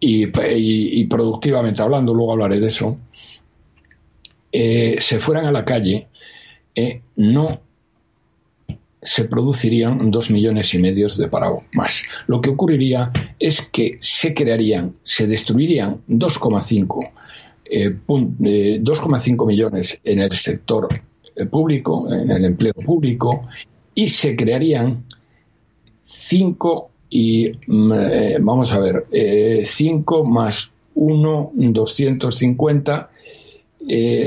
y, 0.01 1.05
productivamente 1.05 1.83
hablando, 1.83 2.15
luego 2.15 2.33
hablaré 2.33 2.59
de 2.59 2.67
eso, 2.67 2.97
eh, 4.53 4.97
se 5.01 5.19
fueran 5.19 5.47
a 5.47 5.53
la 5.53 5.65
calle, 5.65 6.09
eh, 6.75 7.03
no 7.17 7.61
se 9.03 9.25
producirían 9.25 10.11
dos 10.11 10.31
millones 10.31 10.75
y 10.75 10.79
medio 10.79 11.09
de 11.09 11.29
paro 11.29 11.65
más. 11.73 12.03
Lo 12.27 12.41
que 12.41 12.51
ocurriría 12.51 13.13
es 13.39 13.63
que 13.63 13.99
se 14.01 14.35
crearían, 14.35 14.97
se 15.03 15.27
destruirían 15.27 15.97
2,5 16.09 17.11
2,5 17.71 19.43
eh, 19.43 19.47
millones 19.47 20.01
en 20.05 20.21
el 20.21 20.37
sector 20.37 20.89
eh, 21.37 21.47
público, 21.47 22.13
en 22.13 22.31
el 22.31 22.45
empleo 22.45 22.75
público, 22.75 23.47
y 23.95 24.09
se 24.09 24.35
crearían 24.35 25.05
5 26.01 26.91
y, 27.11 27.53
mm, 27.67 27.93
eh, 27.93 28.37
vamos 28.41 28.73
a 28.73 28.79
ver, 28.79 29.07
5 29.65 30.25
más 30.25 30.71
1, 30.95 31.53
250, 31.55 33.11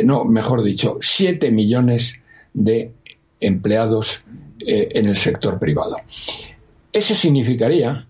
no, 0.04 0.26
mejor 0.26 0.64
dicho, 0.64 0.98
7 1.02 1.52
millones 1.52 2.20
de 2.54 2.92
empleados 3.40 4.22
en 4.60 5.06
el 5.06 5.16
sector 5.16 5.60
privado. 5.60 5.98
Eso 6.92 7.16
significaría 7.16 8.08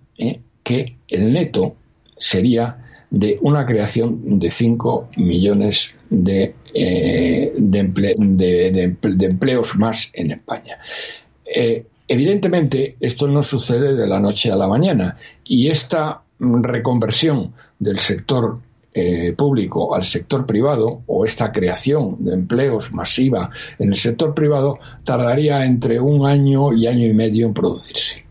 que 0.64 0.96
el 1.08 1.34
neto 1.34 1.76
sería 2.18 2.78
de 3.14 3.38
una 3.42 3.66
creación 3.66 4.40
de 4.40 4.50
5 4.50 5.10
millones 5.18 5.92
de, 6.10 6.56
eh, 6.74 7.54
de, 7.56 8.96
empleos 9.22 9.76
más 9.76 10.10
en 10.14 10.32
España. 10.32 10.80
Eh, 11.46 11.86
evidentemente, 12.08 12.96
esto 13.00 13.28
no 13.28 13.44
sucede 13.44 13.96
de 13.96 14.08
la 14.08 14.20
noche 14.20 14.52
a 14.52 14.56
la 14.56 14.68
mañana 14.68 15.18
y 15.44 15.70
esta 15.70 16.22
reconversión 16.40 17.54
del 17.80 18.00
sector 18.00 18.60
eh, 18.96 19.34
público 19.34 19.96
al 19.96 20.04
sector 20.04 20.46
privado 20.46 21.02
o 21.08 21.26
esta 21.26 21.52
creación 21.52 22.24
de 22.24 22.34
empleos 22.34 22.92
masiva 22.92 23.50
en 23.80 23.90
el 23.90 23.96
sector 23.96 24.36
privado 24.36 24.78
tardaría 25.04 25.66
entre 25.66 26.00
un 26.00 26.28
año 26.28 26.74
y 26.74 26.86
año 26.86 27.08
y 27.08 27.14
medio 27.14 27.48
en 27.48 27.54
producirse. 27.56 28.24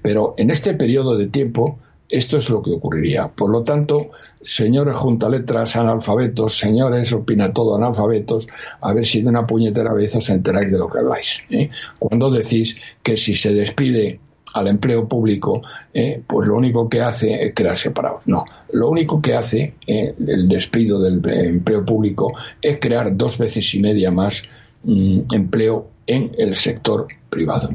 Pero 0.00 0.34
en 0.38 0.50
este 0.50 0.72
periodo 0.74 1.16
de 1.16 1.26
tiempo 1.26 1.78
esto 2.10 2.36
es 2.36 2.50
lo 2.50 2.60
que 2.62 2.72
ocurriría. 2.72 3.28
Por 3.28 3.50
lo 3.50 3.62
tanto, 3.62 4.10
señores 4.42 4.96
juntaletras 4.96 5.76
analfabetos, 5.76 6.58
señores 6.58 7.12
opina 7.12 7.52
todo 7.52 7.76
analfabetos, 7.76 8.48
a 8.80 8.92
ver 8.92 9.04
si 9.04 9.22
de 9.22 9.28
una 9.28 9.46
puñetera 9.46 9.92
vez 9.92 10.14
os 10.16 10.28
enteráis 10.28 10.70
de 10.70 10.78
lo 10.78 10.88
que 10.88 10.98
habláis. 10.98 11.42
¿eh? 11.50 11.70
Cuando 11.98 12.30
decís 12.30 12.76
que 13.02 13.16
si 13.16 13.34
se 13.34 13.52
despide 13.52 14.20
al 14.54 14.66
empleo 14.66 15.08
público, 15.08 15.62
¿eh? 15.94 16.22
pues 16.26 16.48
lo 16.48 16.56
único 16.56 16.88
que 16.88 17.00
hace 17.00 17.44
es 17.44 17.54
crear 17.54 17.76
separados. 17.76 18.22
No, 18.26 18.44
lo 18.72 18.88
único 18.88 19.22
que 19.22 19.34
hace 19.34 19.74
¿eh? 19.86 20.14
el 20.26 20.48
despido 20.48 20.98
del 21.00 21.22
empleo 21.24 21.84
público 21.84 22.32
es 22.60 22.78
crear 22.80 23.16
dos 23.16 23.38
veces 23.38 23.72
y 23.74 23.80
media 23.80 24.10
más 24.10 24.42
mm, 24.82 25.20
empleo 25.32 25.88
en 26.10 26.32
el 26.36 26.54
sector 26.54 27.06
privado. 27.28 27.70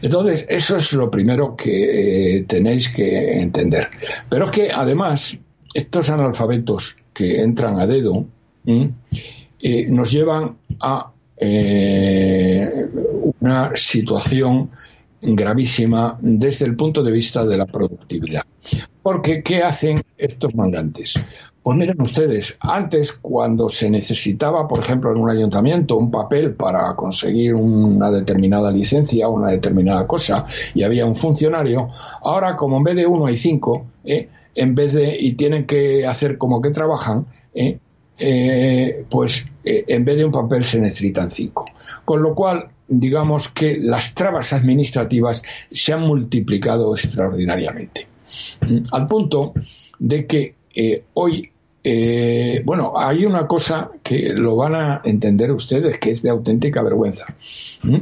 Entonces, 0.00 0.46
eso 0.48 0.76
es 0.76 0.92
lo 0.94 1.10
primero 1.10 1.54
que 1.54 2.36
eh, 2.36 2.42
tenéis 2.44 2.88
que 2.88 3.40
entender. 3.40 3.88
Pero 4.30 4.46
es 4.46 4.50
que 4.50 4.70
además, 4.70 5.36
estos 5.74 6.08
analfabetos 6.08 6.96
que 7.12 7.42
entran 7.42 7.78
a 7.78 7.86
dedo 7.86 8.24
eh, 8.66 9.86
nos 9.88 10.10
llevan 10.10 10.56
a 10.80 11.12
eh, 11.36 12.86
una 13.40 13.72
situación 13.74 14.70
gravísima 15.20 16.16
desde 16.20 16.64
el 16.64 16.74
punto 16.74 17.02
de 17.02 17.12
vista 17.12 17.44
de 17.44 17.58
la 17.58 17.66
productividad. 17.66 18.44
Porque, 19.02 19.42
¿qué 19.42 19.62
hacen 19.62 20.02
estos 20.16 20.54
mandantes? 20.54 21.14
Pues 21.68 21.76
miren 21.76 22.00
ustedes, 22.00 22.56
antes 22.60 23.12
cuando 23.12 23.68
se 23.68 23.90
necesitaba, 23.90 24.66
por 24.66 24.80
ejemplo, 24.80 25.12
en 25.12 25.18
un 25.18 25.28
ayuntamiento 25.28 25.98
un 25.98 26.10
papel 26.10 26.54
para 26.54 26.96
conseguir 26.96 27.54
una 27.54 28.10
determinada 28.10 28.70
licencia 28.70 29.28
o 29.28 29.32
una 29.32 29.50
determinada 29.50 30.06
cosa 30.06 30.46
y 30.72 30.82
había 30.82 31.04
un 31.04 31.14
funcionario, 31.14 31.90
ahora 32.22 32.56
como 32.56 32.78
en 32.78 32.84
vez 32.84 32.96
de 32.96 33.06
uno 33.06 33.26
hay 33.26 33.36
cinco, 33.36 33.84
¿eh? 34.06 34.30
en 34.54 34.74
vez 34.74 34.94
de 34.94 35.14
y 35.20 35.34
tienen 35.34 35.66
que 35.66 36.06
hacer 36.06 36.38
como 36.38 36.62
que 36.62 36.70
trabajan, 36.70 37.26
¿eh? 37.52 37.78
Eh, 38.16 39.04
pues 39.10 39.44
en 39.62 40.04
vez 40.06 40.16
de 40.16 40.24
un 40.24 40.32
papel 40.32 40.64
se 40.64 40.80
necesitan 40.80 41.28
cinco. 41.28 41.66
Con 42.06 42.22
lo 42.22 42.34
cual, 42.34 42.68
digamos 42.88 43.48
que 43.48 43.76
las 43.76 44.14
trabas 44.14 44.54
administrativas 44.54 45.42
se 45.70 45.92
han 45.92 46.00
multiplicado 46.00 46.94
extraordinariamente. 46.94 48.06
Al 48.90 49.06
punto 49.06 49.52
de 49.98 50.26
que 50.26 50.54
hoy 51.12 51.50
eh, 51.90 52.60
bueno, 52.66 52.92
hay 52.98 53.24
una 53.24 53.46
cosa 53.46 53.90
que 54.02 54.34
lo 54.34 54.56
van 54.56 54.74
a 54.74 55.00
entender 55.04 55.50
ustedes 55.52 55.98
que 55.98 56.10
es 56.10 56.22
de 56.22 56.28
auténtica 56.28 56.82
vergüenza. 56.82 57.24
¿Mm? 57.82 57.96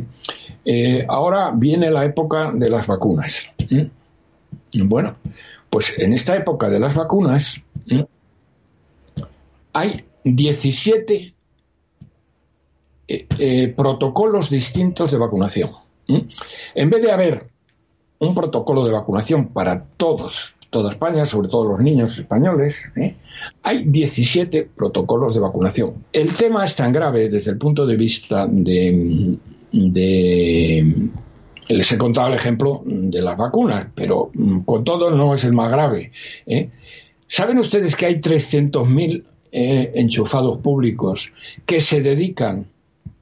Eh, 0.65 1.07
ahora 1.09 1.53
viene 1.55 1.89
la 1.93 2.05
época 2.05 2.51
de 2.53 2.69
las 2.69 2.89
vacunas. 2.89 3.49
¿Mm? 3.71 4.89
Bueno, 4.89 5.15
pues 5.71 5.95
en 5.99 6.13
esta 6.13 6.35
época 6.35 6.69
de 6.69 6.81
las 6.81 6.97
vacunas 6.97 7.63
¿Mm? 7.87 8.01
hay 9.73 10.05
17 10.25 11.35
eh, 13.07 13.75
protocolos 13.77 14.51
distintos 14.51 15.13
de 15.13 15.19
vacunación. 15.19 15.71
En 16.09 16.91
vez 16.91 17.03
de 17.03 17.13
haber 17.13 17.51
un 18.19 18.35
protocolo 18.35 18.85
de 18.85 18.91
vacunación 18.91 19.47
para 19.49 19.85
todos 19.97 20.56
toda 20.71 20.91
España, 20.91 21.25
sobre 21.27 21.49
todo 21.49 21.65
los 21.65 21.81
niños 21.81 22.19
españoles, 22.19 22.91
¿eh? 22.97 23.15
hay 23.63 23.85
17 23.85 24.69
protocolos 24.77 25.35
de 25.35 25.41
vacunación. 25.41 26.05
El 26.13 26.33
tema 26.35 26.65
es 26.65 26.77
tan 26.77 26.93
grave 26.93 27.29
desde 27.29 27.53
el 27.53 27.59
punto 27.59 27.87
de 27.87 27.97
vista 27.97 28.47
de, 28.49 29.39
Les 31.69 31.93
he 31.93 31.99
contado 31.99 32.29
el 32.29 32.35
ejemplo 32.35 32.83
de 32.85 33.23
las 33.23 33.37
vacunas, 33.37 33.89
pero 33.95 34.31
mm, 34.35 34.61
con 34.61 34.85
todo 34.85 35.11
no 35.11 35.35
es 35.35 35.45
el 35.45 35.53
más 35.53 35.71
grave. 35.71 36.13
¿eh? 36.47 36.71
¿Saben 37.29 37.59
ustedes 37.59 37.97
que 37.97 38.07
hay 38.07 38.15
300.000 38.17 39.25
eh, 39.53 39.93
enchufados 39.95 40.59
públicos 40.59 41.33
que 41.65 41.81
se 41.81 42.03
dedican 42.03 42.67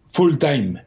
full 0.09 0.37
time 0.37 0.83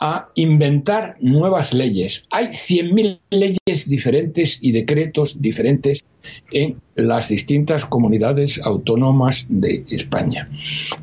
a 0.00 0.28
inventar 0.34 1.16
nuevas 1.20 1.72
leyes? 1.72 2.24
Hay 2.30 2.48
100.000 2.48 3.20
leyes 3.30 3.88
diferentes 3.88 4.58
y 4.60 4.72
decretos 4.72 5.40
diferentes 5.40 6.04
en 6.50 6.80
las 6.94 7.28
distintas 7.28 7.84
comunidades 7.84 8.58
autónomas 8.64 9.46
de 9.48 9.84
España. 9.90 10.48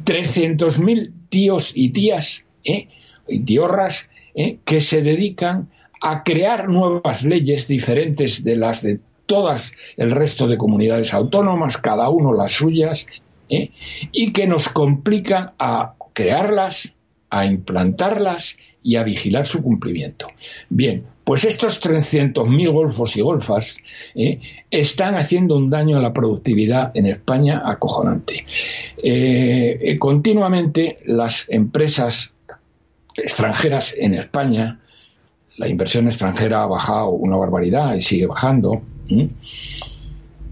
300.000 0.06 1.12
tíos 1.30 1.72
y 1.76 1.90
tías 1.90 2.44
¿eh? 2.64 2.88
y 3.28 3.40
tiorras 3.42 4.06
¿eh? 4.36 4.58
que 4.66 4.82
se 4.82 5.02
dedican 5.02 5.70
a 6.02 6.24
crear 6.24 6.70
nuevas 6.70 7.24
leyes 7.24 7.68
diferentes 7.68 8.44
de 8.44 8.56
las 8.56 8.82
de 8.82 9.00
todas 9.26 9.74
el 9.98 10.12
resto 10.12 10.48
de 10.48 10.58
comunidades 10.58 11.14
autónomas, 11.14 11.78
cada 11.78 12.10
uno 12.10 12.34
las 12.34 12.54
suyas, 12.54 13.06
¿eh? 13.50 13.72
y 14.12 14.34
que 14.34 14.48
nos 14.48 14.70
complica 14.70 15.54
a 15.60 15.94
crearlas, 16.14 16.94
a 17.30 17.46
implantarlas 17.46 18.58
y 18.84 18.96
a 18.96 19.04
vigilar 19.04 19.46
su 19.46 19.62
cumplimiento. 19.62 20.28
Bien, 20.70 21.04
pues 21.24 21.44
estos 21.44 21.82
300.000 21.82 22.72
golfos 22.72 23.18
y 23.18 23.22
golfas 23.22 23.78
¿eh? 24.16 24.40
están 24.72 25.16
haciendo 25.16 25.58
un 25.58 25.70
daño 25.70 25.98
a 25.98 26.02
la 26.02 26.14
productividad 26.14 26.92
en 26.96 27.06
España 27.08 27.62
acojonante. 27.66 28.46
Eh, 29.04 29.98
continuamente 30.00 31.00
las 31.06 31.46
empresas 31.50 32.34
extranjeras 33.16 33.94
en 33.98 34.14
España 34.14 34.80
la 35.58 35.68
inversión 35.68 36.06
extranjera 36.06 36.64
ha 36.64 36.68
bajado 36.68 37.10
una 37.10 37.36
barbaridad 37.36 37.96
y 37.96 38.02
sigue 38.02 38.28
bajando, 38.28 38.82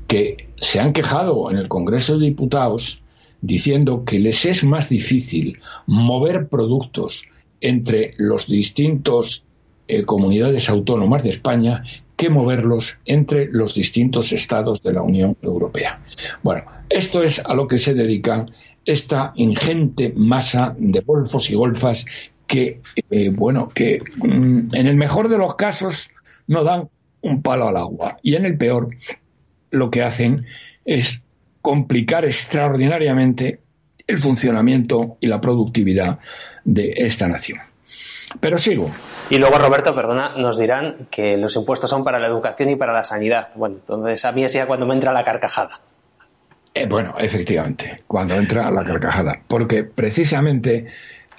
que 0.08 0.48
se 0.60 0.80
han 0.80 0.94
quejado 0.94 1.52
en 1.52 1.58
el 1.58 1.68
Congreso 1.68 2.18
de 2.18 2.26
Diputados 2.26 3.02
diciendo 3.46 4.04
que 4.06 4.20
les 4.20 4.46
es 4.46 4.64
más 4.64 4.90
difícil 4.90 5.60
mover 5.86 6.48
productos 6.48 7.24
entre 7.62 8.14
los 8.18 8.48
distintos 8.48 9.44
eh, 9.88 10.04
comunidades 10.04 10.68
autónomas 10.70 11.24
de 11.24 11.30
España 11.30 11.84
que 12.16 12.30
moverlos 12.30 12.98
entre 13.06 13.48
los 13.52 13.74
distintos 13.74 14.32
estados 14.32 14.82
de 14.82 14.94
la 14.94 15.02
Unión 15.02 15.38
Europea. 15.42 16.02
Bueno, 16.44 16.64
esto 16.90 17.22
es 17.22 17.40
a 17.40 17.54
lo 17.54 17.68
que 17.68 17.78
se 17.78 17.94
dedican 17.94 18.52
esta 18.86 19.34
ingente 19.36 20.14
masa 20.16 20.76
de 20.78 21.02
golfos 21.02 21.50
y 21.50 21.56
golfas 21.56 22.06
que, 22.48 22.82
eh, 23.10 23.30
bueno, 23.30 23.68
que 23.68 24.02
mm, 24.18 24.74
en 24.74 24.88
el 24.88 24.96
mejor 24.96 25.30
de 25.30 25.38
los 25.38 25.56
casos 25.56 26.10
no 26.48 26.64
dan 26.64 26.90
un 27.22 27.42
palo 27.42 27.68
al 27.68 27.78
agua 27.78 28.18
y 28.22 28.36
en 28.36 28.46
el 28.46 28.58
peor 28.58 28.90
lo 29.72 29.90
que 29.92 30.04
hacen 30.04 30.46
es 30.86 31.22
complicar 31.66 32.26
extraordinariamente 32.26 33.60
el 34.06 34.20
funcionamiento 34.20 35.18
y 35.20 35.26
la 35.26 35.42
productividad 35.42 36.20
de 36.64 36.94
esta 36.96 37.28
nación. 37.28 37.58
Pero 38.40 38.60
sigo. 38.60 38.92
Y 39.32 39.40
luego, 39.40 39.58
Roberto, 39.58 39.96
perdona, 39.96 40.36
nos 40.38 40.60
dirán 40.60 41.08
que 41.10 41.38
los 41.38 41.56
impuestos 41.56 41.90
son 41.90 42.04
para 42.04 42.20
la 42.20 42.28
educación 42.28 42.70
y 42.70 42.76
para 42.76 42.94
la 42.94 43.04
sanidad. 43.04 43.48
Bueno, 43.56 43.78
entonces 43.78 44.24
a 44.26 44.32
mí 44.32 44.44
es 44.44 44.54
ya 44.54 44.68
cuando 44.68 44.86
me 44.86 44.94
entra 44.94 45.12
la 45.12 45.26
carcajada. 45.26 45.82
Eh, 46.76 46.86
bueno, 46.88 47.16
efectivamente, 47.18 48.04
cuando 48.06 48.36
entra 48.36 48.70
la 48.70 48.84
carcajada. 48.84 49.42
Porque 49.48 49.86
precisamente 49.86 50.86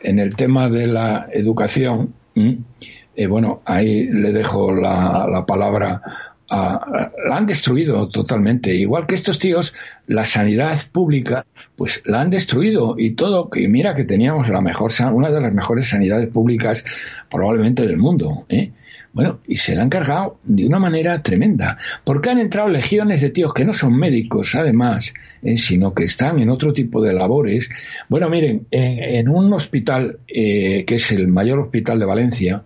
en 0.01 0.19
el 0.19 0.35
tema 0.35 0.69
de 0.69 0.89
la 0.89 1.29
educación, 1.31 2.15
eh, 2.35 3.29
bueno, 3.29 3.63
ahí 3.65 4.09
le 4.09 4.33
dejo 4.33 4.73
la, 4.73 5.45
palabra 5.47 6.03
la 6.49 7.37
han 7.37 7.47
destruido 7.47 8.09
totalmente. 8.09 8.75
Igual 8.75 9.07
que 9.07 9.15
estos 9.15 9.39
tíos, 9.39 9.75
la 10.07 10.27
sanidad 10.27 10.79
pública, 10.93 11.45
pues 11.77 12.03
la 12.05 12.21
han 12.21 12.31
destruido 12.31 12.97
y 12.99 13.11
todo. 13.13 13.51
Y 13.55 13.69
mira 13.69 13.95
que 13.95 14.05
teníamos 14.05 14.49
la 14.49 14.61
mejor, 14.61 14.93
una 15.13 15.31
de 15.31 15.41
las 15.41 15.53
mejores 15.53 15.89
sanidades 15.89 16.29
públicas 16.29 16.85
probablemente 17.29 17.87
del 17.87 17.99
mundo. 17.99 18.47
¿eh? 18.49 18.71
Bueno, 19.13 19.41
y 19.47 19.57
se 19.57 19.75
la 19.75 19.83
han 19.83 19.89
cargado 19.89 20.39
de 20.45 20.67
una 20.67 20.79
manera 20.79 21.23
tremenda, 21.23 21.79
porque 22.05 22.31
han 22.31 22.39
entrado 22.39 22.69
legiones 22.69 23.23
de 23.23 23.31
tíos 23.31 23.55
que 23.55 23.65
no 23.65 23.73
son 23.73 23.97
médicos, 23.97 24.55
además, 24.55 25.15
eh, 25.43 25.57
sino 25.57 25.95
que 25.95 26.05
están 26.05 26.39
en 26.39 26.51
otro 26.51 26.73
tipo 26.73 27.03
de 27.03 27.15
labores. 27.15 27.71
Bueno, 28.09 28.29
miren, 28.29 28.67
en, 28.71 29.29
un 29.29 29.53
hospital 29.55 30.19
eh, 30.29 30.85
que 30.87 30.97
es 30.97 31.11
el 31.13 31.29
mayor 31.29 31.61
hospital 31.61 31.99
de 31.99 32.05
Valencia, 32.05 32.63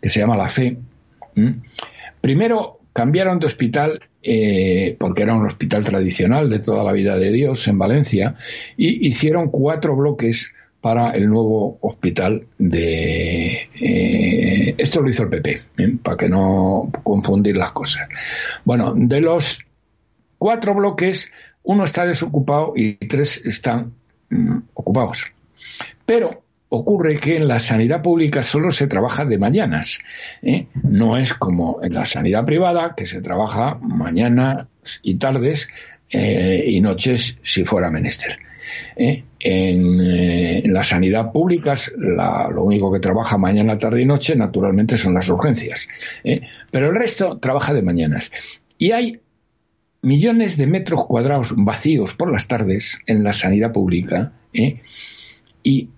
que 0.00 0.08
se 0.08 0.20
llama 0.20 0.36
La 0.36 0.48
Fe, 0.48 0.76
primero 2.20 2.81
cambiaron 2.92 3.38
de 3.38 3.46
hospital 3.46 4.00
eh, 4.22 4.96
porque 5.00 5.24
era 5.24 5.34
un 5.34 5.46
hospital 5.46 5.84
tradicional 5.84 6.48
de 6.48 6.60
toda 6.60 6.84
la 6.84 6.92
vida 6.92 7.16
de 7.16 7.32
Dios 7.32 7.66
en 7.66 7.76
Valencia, 7.78 8.36
y 8.76 9.06
hicieron 9.06 9.50
cuatro 9.50 9.96
bloques 9.96 10.52
para 10.80 11.10
el 11.10 11.28
nuevo 11.28 11.78
hospital 11.80 12.46
de... 12.58 13.68
Eh, 13.80 14.74
esto 14.78 15.00
lo 15.00 15.10
hizo 15.10 15.24
el 15.24 15.28
PP, 15.28 15.60
¿eh? 15.78 15.96
para 16.02 16.16
que 16.16 16.28
no 16.28 16.90
confundir 17.02 17.56
las 17.56 17.72
cosas. 17.72 18.08
Bueno, 18.64 18.94
de 18.96 19.20
los 19.20 19.58
cuatro 20.38 20.74
bloques, 20.74 21.28
uno 21.64 21.84
está 21.84 22.04
desocupado 22.04 22.74
y 22.76 22.94
tres 22.94 23.40
están 23.44 23.92
mm, 24.30 24.58
ocupados. 24.74 25.26
Pero 26.06 26.42
ocurre 26.74 27.16
que 27.16 27.36
en 27.36 27.48
la 27.48 27.60
sanidad 27.60 28.02
pública 28.02 28.42
solo 28.42 28.70
se 28.70 28.86
trabaja 28.86 29.24
de 29.24 29.38
mañanas. 29.38 29.98
¿eh? 30.42 30.66
No 30.82 31.16
es 31.16 31.34
como 31.34 31.80
en 31.82 31.94
la 31.94 32.06
sanidad 32.06 32.44
privada, 32.44 32.94
que 32.96 33.06
se 33.06 33.20
trabaja 33.20 33.78
mañanas 33.82 34.66
y 35.02 35.14
tardes 35.14 35.68
y 36.10 36.80
noches 36.82 37.38
si 37.42 37.64
fuera 37.64 37.90
menester. 37.90 38.38
¿eh? 38.96 39.24
Eh, 39.40 40.62
en, 40.64 40.72
la 40.72 40.82
sanidad 40.82 41.32
pública, 41.32 41.74
lo 41.96 42.64
único 42.64 42.92
que 42.92 43.00
trabaja 43.00 43.38
mañana, 43.38 43.78
tarde 43.78 44.02
y 44.02 44.06
noche, 44.06 44.36
naturalmente, 44.36 44.96
son 44.96 45.14
las 45.14 45.28
urgencias. 45.28 45.88
¿eh? 46.24 46.42
Pero 46.70 46.88
el 46.88 46.94
resto 46.94 47.38
trabaja 47.38 47.74
de 47.74 47.82
mañanas. 47.82 48.30
Y 48.78 48.92
hay 48.92 49.20
millones 50.02 50.56
de 50.56 50.66
metros 50.66 51.04
cuadrados 51.06 51.54
vacíos 51.56 52.14
por 52.14 52.30
las 52.32 52.48
tardes 52.48 52.98
en 53.06 53.22
la 53.22 53.32
sanidad 53.32 53.72
pública 53.72 54.32
y 55.62 55.88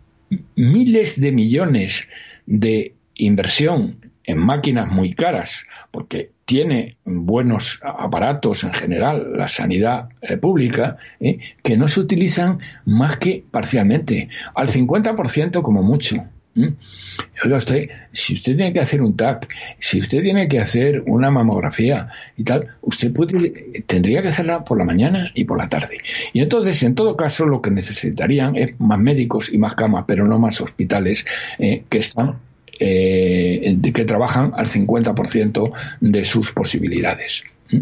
miles 0.56 1.20
de 1.20 1.32
millones 1.32 2.06
de 2.46 2.94
inversión 3.14 4.10
en 4.24 4.38
máquinas 4.38 4.90
muy 4.90 5.12
caras, 5.12 5.66
porque 5.90 6.30
tiene 6.44 6.96
buenos 7.04 7.80
aparatos 7.82 8.64
en 8.64 8.72
general, 8.72 9.32
la 9.36 9.48
sanidad 9.48 10.08
eh, 10.20 10.36
pública, 10.36 10.96
eh, 11.20 11.38
que 11.62 11.76
no 11.76 11.88
se 11.88 12.00
utilizan 12.00 12.58
más 12.84 13.16
que 13.16 13.44
parcialmente, 13.50 14.28
al 14.54 14.68
50% 14.68 15.62
como 15.62 15.82
mucho. 15.82 16.26
Oiga 16.56 17.56
usted, 17.56 17.88
si 18.12 18.34
usted 18.34 18.56
tiene 18.56 18.72
que 18.72 18.80
hacer 18.80 19.02
un 19.02 19.16
TAC, 19.16 19.48
si 19.80 19.98
usted 19.98 20.22
tiene 20.22 20.46
que 20.46 20.60
hacer 20.60 21.02
una 21.06 21.30
mamografía 21.30 22.08
y 22.36 22.44
tal, 22.44 22.68
usted 22.80 23.12
puede, 23.12 23.82
tendría 23.86 24.22
que 24.22 24.28
hacerla 24.28 24.62
por 24.62 24.78
la 24.78 24.84
mañana 24.84 25.30
y 25.34 25.44
por 25.44 25.58
la 25.58 25.68
tarde. 25.68 25.98
Y 26.32 26.40
entonces, 26.40 26.82
en 26.82 26.94
todo 26.94 27.16
caso, 27.16 27.44
lo 27.46 27.60
que 27.60 27.70
necesitarían 27.70 28.56
es 28.56 28.78
más 28.78 28.98
médicos 28.98 29.52
y 29.52 29.58
más 29.58 29.74
camas, 29.74 30.04
pero 30.06 30.26
no 30.26 30.38
más 30.38 30.60
hospitales 30.60 31.24
eh, 31.58 31.84
que 31.88 31.98
están 31.98 32.38
eh, 32.78 33.78
que 33.92 34.04
trabajan 34.04 34.52
al 34.54 34.66
50% 34.66 35.72
de 36.00 36.24
sus 36.24 36.52
posibilidades. 36.52 37.42
¿Mm? 37.70 37.78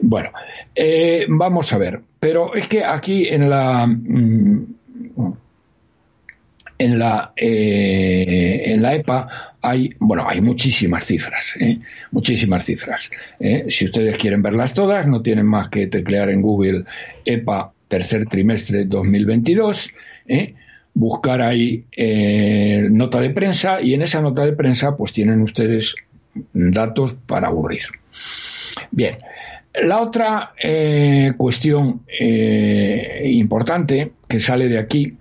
Bueno, 0.00 0.30
eh, 0.74 1.26
vamos 1.28 1.72
a 1.72 1.78
ver, 1.78 2.00
pero 2.20 2.54
es 2.54 2.68
que 2.68 2.84
aquí 2.84 3.28
en 3.28 3.48
la 3.48 3.86
mm, 3.86 4.66
en 6.78 6.98
la 6.98 7.32
eh, 7.36 8.64
en 8.66 8.82
la 8.82 8.94
EPA 8.94 9.54
hay 9.62 9.90
bueno 9.98 10.26
hay 10.28 10.40
muchísimas 10.40 11.04
cifras 11.04 11.54
muchísimas 12.10 12.64
cifras 12.64 13.10
si 13.68 13.84
ustedes 13.84 14.16
quieren 14.18 14.42
verlas 14.42 14.74
todas 14.74 15.06
no 15.06 15.22
tienen 15.22 15.46
más 15.46 15.68
que 15.68 15.86
teclear 15.86 16.30
en 16.30 16.42
Google 16.42 16.84
EPA 17.24 17.72
tercer 17.88 18.26
trimestre 18.26 18.84
2022 18.84 19.90
¿eh? 20.26 20.54
buscar 20.96 21.42
ahí 21.42 21.84
eh, 21.94 22.88
nota 22.90 23.20
de 23.20 23.28
prensa 23.28 23.82
y 23.82 23.92
en 23.92 24.00
esa 24.00 24.22
nota 24.22 24.46
de 24.46 24.54
prensa 24.54 24.96
pues 24.96 25.12
tienen 25.12 25.42
ustedes 25.42 25.94
datos 26.54 27.14
para 27.26 27.48
aburrir. 27.48 27.82
Bien, 28.90 29.18
la 29.74 30.00
otra 30.00 30.54
eh, 30.58 31.32
cuestión 31.36 32.00
eh, 32.18 33.24
importante 33.26 34.12
que 34.26 34.40
sale 34.40 34.68
de 34.68 34.78
aquí 34.78 35.18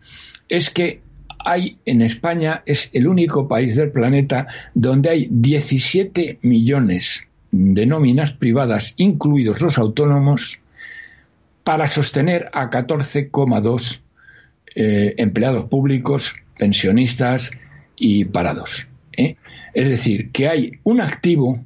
es 0.47 0.69
que 0.69 1.01
hay 1.45 1.77
en 1.85 2.01
España, 2.01 2.63
es 2.65 2.89
el 2.93 3.07
único 3.07 3.47
país 3.47 3.75
del 3.75 3.91
planeta 3.91 4.47
donde 4.73 5.09
hay 5.09 5.27
17 5.31 6.39
millones 6.41 7.23
de 7.51 7.85
nóminas 7.85 8.33
privadas, 8.33 8.93
incluidos 8.97 9.61
los 9.61 9.77
autónomos, 9.77 10.59
para 11.63 11.87
sostener 11.87 12.49
a 12.53 12.69
14,2 12.69 14.01
eh, 14.75 15.15
empleados 15.17 15.65
públicos, 15.65 16.33
pensionistas 16.57 17.51
y 17.95 18.25
parados. 18.25 18.87
¿eh? 19.17 19.37
Es 19.73 19.89
decir, 19.89 20.31
que 20.31 20.47
hay 20.47 20.79
un 20.83 21.01
activo 21.01 21.63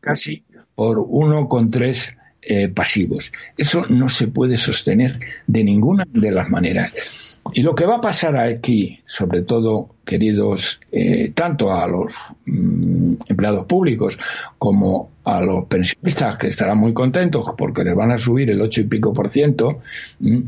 casi 0.00 0.44
por 0.74 0.98
uno 0.98 1.48
con 1.48 1.70
tres 1.70 2.14
eh, 2.42 2.68
pasivos. 2.68 3.32
Eso 3.56 3.86
no 3.86 4.08
se 4.08 4.28
puede 4.28 4.56
sostener 4.56 5.18
de 5.46 5.64
ninguna 5.64 6.06
de 6.12 6.30
las 6.30 6.48
maneras. 6.48 6.92
Y 7.52 7.62
lo 7.62 7.74
que 7.74 7.86
va 7.86 7.96
a 7.96 8.00
pasar 8.00 8.36
aquí, 8.36 9.00
sobre 9.06 9.42
todo, 9.42 9.94
queridos, 10.04 10.80
eh, 10.92 11.32
tanto 11.34 11.74
a 11.74 11.86
los 11.86 12.14
mm, 12.46 13.14
empleados 13.26 13.66
públicos 13.66 14.18
como 14.58 15.10
a 15.24 15.40
los 15.40 15.64
pensionistas, 15.66 16.38
que 16.38 16.48
estarán 16.48 16.78
muy 16.78 16.92
contentos 16.92 17.44
porque 17.56 17.84
les 17.84 17.94
van 17.94 18.12
a 18.12 18.18
subir 18.18 18.50
el 18.50 18.60
ocho 18.60 18.80
y 18.80 18.84
pico 18.84 19.12
por 19.12 19.28
ciento, 19.28 19.80
mm, 20.20 20.40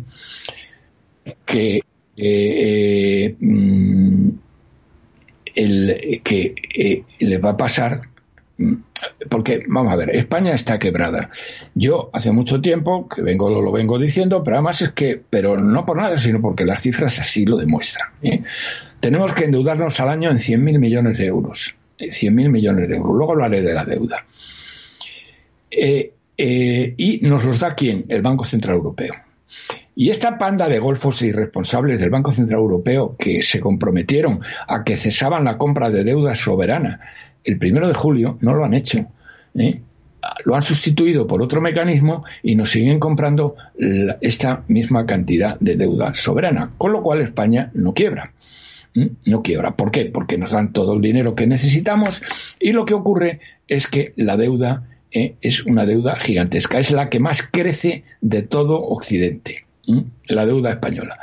que 1.45 1.81
eh, 2.17 3.37
mm, 3.39 4.29
el, 5.55 6.21
que 6.23 6.55
eh, 6.75 7.05
les 7.19 7.45
va 7.45 7.51
a 7.51 7.57
pasar 7.57 8.03
porque 9.29 9.65
vamos 9.69 9.93
a 9.93 9.97
ver, 9.97 10.15
España 10.15 10.53
está 10.53 10.79
quebrada. 10.79 11.31
Yo 11.75 12.11
hace 12.13 12.31
mucho 12.33 12.61
tiempo 12.61 13.09
que 13.09 13.23
vengo 13.23 13.49
lo, 13.51 13.73
vengo 13.73 13.99
diciendo, 13.99 14.43
pero 14.43 14.57
además 14.57 14.83
es 14.83 14.91
que, 14.91 15.21
pero 15.29 15.57
no 15.57 15.87
por 15.87 15.97
nada, 15.97 16.17
sino 16.19 16.41
porque 16.41 16.65
las 16.65 16.83
cifras 16.83 17.19
así 17.19 17.47
lo 17.47 17.57
demuestran. 17.57 18.11
¿eh? 18.23 18.43
Tenemos 19.01 19.35
que 19.35 19.45
endeudarnos 19.45 19.99
al 20.01 20.11
año 20.11 20.31
en 20.31 20.39
100.000 20.39 20.79
millones 20.79 21.19
de 21.19 21.27
euros. 21.27 21.75
100.000 21.99 22.51
millones 22.51 22.89
de 22.89 22.97
euros. 22.97 23.17
Luego 23.17 23.33
hablaré 23.33 23.63
de 23.63 23.75
la 23.75 23.85
deuda. 23.85 24.25
Eh, 25.71 26.13
eh, 26.37 26.95
y 26.97 27.21
nos 27.23 27.45
los 27.45 27.61
da 27.61 27.75
quién? 27.75 28.05
El 28.09 28.23
Banco 28.23 28.45
Central 28.45 28.77
Europeo. 28.77 29.15
Y 29.95 30.11
esta 30.11 30.39
panda 30.39 30.69
de 30.69 30.79
golfos 30.79 31.21
irresponsables 31.23 32.01
del 32.01 32.11
Banco 32.11 32.31
Central 32.31 32.61
Europeo 32.61 33.17
que 33.19 33.43
se 33.43 33.61
comprometieron 33.61 34.41
a 34.67 34.85
que 34.85 34.97
cesaban 34.97 35.45
la 35.45 35.59
compra 35.59 35.91
de 35.91 36.05
deuda 36.05 36.35
soberana 36.37 37.01
el 37.45 37.59
primero 37.59 37.89
de 37.89 37.95
julio 37.95 38.39
no 38.41 38.55
lo 38.55 38.65
han 38.65 38.75
hecho. 38.75 39.07
¿eh? 39.55 39.81
Lo 40.45 40.55
han 40.55 40.63
sustituido 40.63 41.27
por 41.27 41.43
otro 41.43 41.61
mecanismo 41.61 42.25
y 42.43 42.55
nos 42.55 42.71
siguen 42.71 43.01
comprando 43.01 43.57
esta 44.21 44.65
misma 44.69 45.07
cantidad 45.07 45.59
de 45.61 45.77
deuda 45.77 46.13
soberana, 46.13 46.73
con 46.77 46.93
lo 46.93 47.03
cual 47.03 47.23
España 47.23 47.71
no 47.75 47.95
quiebra. 47.95 48.33
¿eh? 48.95 49.11
No 49.25 49.43
quiebra. 49.43 49.77
¿Por 49.77 49.91
qué? 49.91 50.07
Porque 50.07 50.37
nos 50.37 50.51
dan 50.51 50.73
todo 50.73 50.95
el 50.95 51.01
dinero 51.01 51.35
que 51.35 51.47
necesitamos 51.47 52.23
y 52.59 52.73
lo 52.73 52.85
que 52.85 52.95
ocurre 52.95 53.41
es 53.67 53.87
que 53.87 54.13
la 54.17 54.37
deuda 54.37 54.89
¿eh? 55.11 55.37
es 55.41 55.65
una 55.65 55.87
deuda 55.87 56.17
gigantesca, 56.17 56.79
es 56.79 56.91
la 56.91 57.09
que 57.09 57.21
más 57.21 57.43
crece 57.43 58.05
de 58.21 58.43
todo 58.43 58.81
Occidente, 58.83 59.65
la 60.27 60.45
deuda 60.45 60.71
española. 60.71 61.19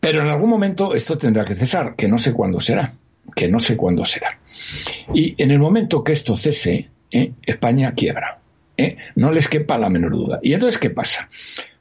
Pero 0.00 0.22
en 0.22 0.28
algún 0.28 0.50
momento 0.50 0.94
esto 0.94 1.16
tendrá 1.18 1.44
que 1.44 1.54
cesar, 1.54 1.94
que 1.94 2.08
no 2.08 2.18
sé 2.18 2.32
cuándo 2.32 2.60
será 2.60 2.94
que 3.34 3.48
no 3.48 3.60
sé 3.60 3.76
cuándo 3.76 4.04
será. 4.04 4.38
Y 5.14 5.34
en 5.42 5.50
el 5.50 5.58
momento 5.58 6.04
que 6.04 6.12
esto 6.12 6.36
cese, 6.36 6.88
¿eh? 7.10 7.32
España 7.46 7.94
quiebra. 7.94 8.40
¿eh? 8.78 8.96
No 9.16 9.32
les 9.32 9.48
quepa 9.48 9.76
la 9.76 9.90
menor 9.90 10.12
duda. 10.12 10.38
¿Y 10.42 10.54
entonces 10.54 10.78
qué 10.78 10.90
pasa? 10.90 11.28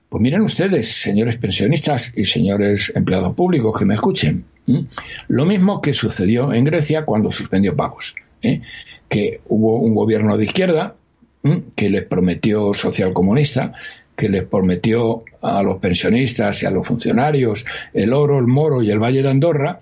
Pues 0.09 0.21
miren 0.21 0.41
ustedes, 0.41 1.01
señores 1.01 1.37
pensionistas 1.37 2.11
y 2.15 2.25
señores 2.25 2.91
empleados 2.95 3.35
públicos 3.35 3.77
que 3.77 3.85
me 3.85 3.93
escuchen, 3.93 4.45
lo 5.27 5.45
mismo 5.45 5.81
que 5.81 5.93
sucedió 5.93 6.53
en 6.53 6.63
Grecia 6.65 7.05
cuando 7.05 7.31
suspendió 7.31 7.75
pagos, 7.75 8.15
¿eh? 8.41 8.61
que 9.09 9.41
hubo 9.47 9.79
un 9.79 9.95
gobierno 9.95 10.37
de 10.37 10.45
izquierda 10.45 10.95
que 11.75 11.89
les 11.89 12.03
prometió 12.03 12.73
social 12.73 13.13
comunista, 13.13 13.73
que 14.15 14.29
les 14.29 14.43
prometió 14.43 15.23
a 15.41 15.61
los 15.61 15.77
pensionistas 15.77 16.63
y 16.63 16.65
a 16.65 16.71
los 16.71 16.87
funcionarios 16.87 17.65
el 17.93 18.11
oro, 18.13 18.39
el 18.39 18.47
moro 18.47 18.81
y 18.81 18.91
el 18.91 18.99
Valle 18.99 19.23
de 19.23 19.29
Andorra, 19.29 19.79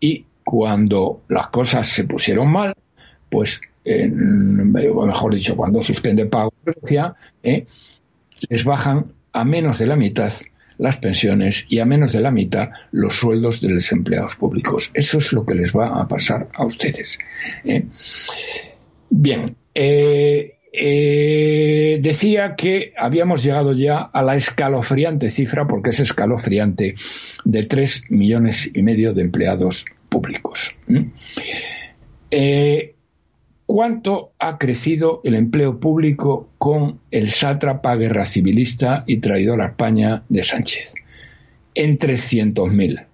y 0.00 0.24
cuando 0.48 1.24
las 1.28 1.48
cosas 1.48 1.86
se 1.86 2.04
pusieron 2.04 2.50
mal, 2.50 2.74
pues, 3.28 3.60
mejor 3.84 5.34
dicho, 5.34 5.54
cuando 5.54 5.82
suspende 5.82 6.24
pago 6.24 6.54
¿eh? 7.42 7.66
les 8.48 8.64
bajan 8.64 9.12
a 9.34 9.44
menos 9.44 9.78
de 9.78 9.86
la 9.86 9.96
mitad 9.96 10.32
las 10.78 10.96
pensiones 10.96 11.66
y 11.68 11.80
a 11.80 11.84
menos 11.84 12.12
de 12.12 12.22
la 12.22 12.30
mitad 12.30 12.70
los 12.92 13.16
sueldos 13.16 13.60
de 13.60 13.68
los 13.68 13.92
empleados 13.92 14.36
públicos. 14.36 14.90
Eso 14.94 15.18
es 15.18 15.34
lo 15.34 15.44
que 15.44 15.54
les 15.54 15.76
va 15.76 15.88
a 15.88 16.08
pasar 16.08 16.48
a 16.54 16.64
ustedes. 16.64 17.18
¿eh? 17.64 17.84
Bien, 19.10 19.54
eh, 19.74 20.57
decía 20.72 22.54
que 22.56 22.92
habíamos 22.96 23.42
llegado 23.42 23.72
ya 23.72 23.98
a 23.98 24.22
la 24.22 24.36
escalofriante 24.36 25.30
cifra, 25.30 25.66
porque 25.66 25.90
es 25.90 26.00
escalofriante, 26.00 26.94
de 27.44 27.64
tres 27.64 28.02
millones 28.08 28.70
y 28.72 28.82
medio 28.82 29.12
de 29.14 29.22
empleados 29.22 29.86
públicos. 30.08 30.74
Eh, 32.30 32.94
¿Cuánto 33.66 34.32
ha 34.38 34.56
crecido 34.56 35.20
el 35.24 35.34
empleo 35.34 35.78
público 35.78 36.48
con 36.56 37.00
el 37.10 37.28
sátrapa 37.28 37.96
guerra 37.96 38.24
civilista 38.24 39.04
y 39.06 39.18
traidor 39.18 39.60
a 39.60 39.66
España 39.66 40.24
de 40.30 40.42
Sánchez? 40.42 40.94
En 41.74 41.98
300.000. 41.98 43.06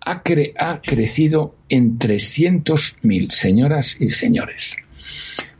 Ha, 0.00 0.22
ha 0.58 0.80
crecido 0.80 1.56
en 1.68 1.98
300.000, 1.98 3.30
señoras 3.30 3.96
y 3.98 4.10
señores. 4.10 4.76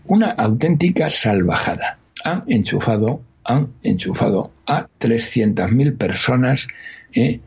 Una 0.09 0.31
auténtica 0.31 1.11
salvajada. 1.11 1.99
Han 2.25 2.45
enchufado, 2.47 3.21
han 3.45 3.69
enchufado 3.83 4.53
a 4.67 4.89
300.000 5.01 5.97
personas 5.97 6.69
eh, 7.13 7.41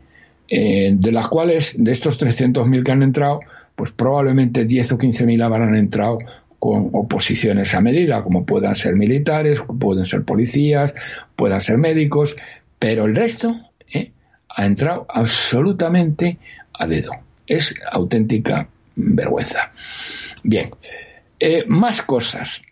eh, 0.48 0.92
de 0.94 1.12
las 1.12 1.28
cuales, 1.28 1.74
de 1.76 1.92
estos 1.92 2.20
300.000 2.20 2.82
que 2.82 2.92
han 2.92 3.02
entrado, 3.02 3.40
pues 3.76 3.92
probablemente 3.92 4.64
10 4.64 4.92
o 4.92 4.98
15.000 4.98 5.44
habrán 5.44 5.74
entrado 5.74 6.18
con 6.58 6.90
oposiciones 6.92 7.74
a 7.74 7.80
medida, 7.80 8.22
como 8.22 8.44
puedan 8.44 8.76
ser 8.76 8.94
militares, 8.94 9.62
pueden 9.78 10.04
ser 10.04 10.24
policías, 10.24 10.92
puedan 11.34 11.62
ser 11.62 11.78
médicos, 11.78 12.36
pero 12.78 13.06
el 13.06 13.16
resto 13.16 13.58
eh, 13.92 14.12
ha 14.48 14.66
entrado 14.66 15.06
absolutamente 15.08 16.38
a 16.74 16.86
dedo. 16.86 17.12
Es 17.46 17.74
auténtica 17.90 18.68
vergüenza. 18.96 19.72
Bien, 20.44 20.70
eh, 21.40 21.64
más 21.66 22.02
cosas. 22.02 22.62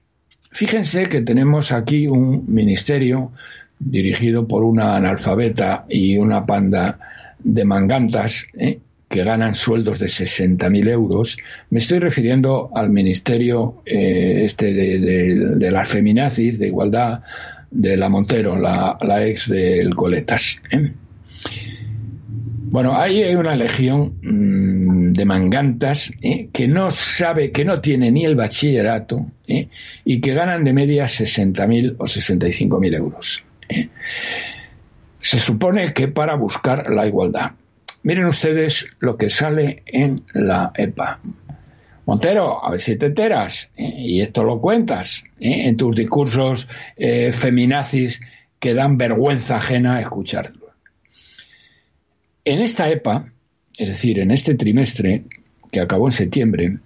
Fíjense 0.50 1.08
que 1.08 1.22
tenemos 1.22 1.72
aquí 1.72 2.06
un 2.06 2.44
ministerio 2.46 3.32
dirigido 3.78 4.46
por 4.46 4.64
una 4.64 4.96
analfabeta 4.96 5.86
y 5.88 6.16
una 6.16 6.46
panda 6.46 6.98
de 7.38 7.64
mangantas 7.64 8.46
¿eh? 8.54 8.78
que 9.08 9.24
ganan 9.24 9.54
sueldos 9.54 9.98
de 9.98 10.06
60.000 10.06 10.88
euros. 10.88 11.36
Me 11.70 11.78
estoy 11.78 11.98
refiriendo 11.98 12.70
al 12.74 12.90
ministerio 12.90 13.82
eh, 13.86 14.42
este 14.44 14.74
de, 14.74 15.70
las 15.70 15.88
feminazis, 15.88 16.58
de 16.58 16.66
igualdad, 16.66 17.22
de 17.70 17.96
la 17.96 18.08
Montero, 18.08 18.58
la, 18.58 18.98
ex 19.26 19.48
del 19.48 19.94
Coletas. 19.94 20.60
Bueno, 22.70 22.98
ahí 22.98 23.22
hay 23.22 23.34
una 23.34 23.56
legión 23.56 24.18
mm, 24.22 24.77
de 25.18 25.26
mangantas 25.26 26.10
que 26.52 26.66
no 26.66 26.90
sabe, 26.90 27.52
que 27.52 27.66
no 27.66 27.82
tiene 27.82 28.10
ni 28.10 28.24
el 28.24 28.36
bachillerato 28.36 29.26
y 29.46 30.20
que 30.22 30.32
ganan 30.32 30.64
de 30.64 30.72
media 30.72 31.04
60.000 31.04 31.96
o 31.98 32.04
65.000 32.04 32.96
euros 32.96 33.44
se 35.18 35.40
supone 35.40 35.92
que 35.92 36.08
para 36.08 36.36
buscar 36.36 36.90
la 36.90 37.06
igualdad. 37.06 37.52
Miren 38.02 38.26
ustedes 38.26 38.86
lo 39.00 39.16
que 39.16 39.30
sale 39.30 39.82
en 39.86 40.16
la 40.32 40.72
EPA. 40.74 41.20
Montero, 42.06 42.64
a 42.64 42.70
ver 42.70 42.80
si 42.80 42.96
te 42.96 43.06
enteras, 43.06 43.68
¿eh? 43.76 43.92
y 43.94 44.20
esto 44.22 44.42
lo 44.42 44.60
cuentas 44.60 45.24
¿eh? 45.40 45.68
en 45.68 45.76
tus 45.76 45.94
discursos 45.94 46.68
eh, 46.96 47.32
feminazis 47.32 48.20
que 48.58 48.72
dan 48.72 48.96
vergüenza 48.96 49.56
ajena 49.56 50.00
escucharlo. 50.00 50.68
En 52.44 52.60
esta 52.60 52.88
EPA, 52.88 53.30
es 53.78 53.88
decir, 53.88 54.18
en 54.18 54.32
este 54.32 54.54
trimestre 54.54 55.24
que 55.70 55.80
acabó 55.80 56.08
en 56.08 56.12
septiembre, 56.12 56.78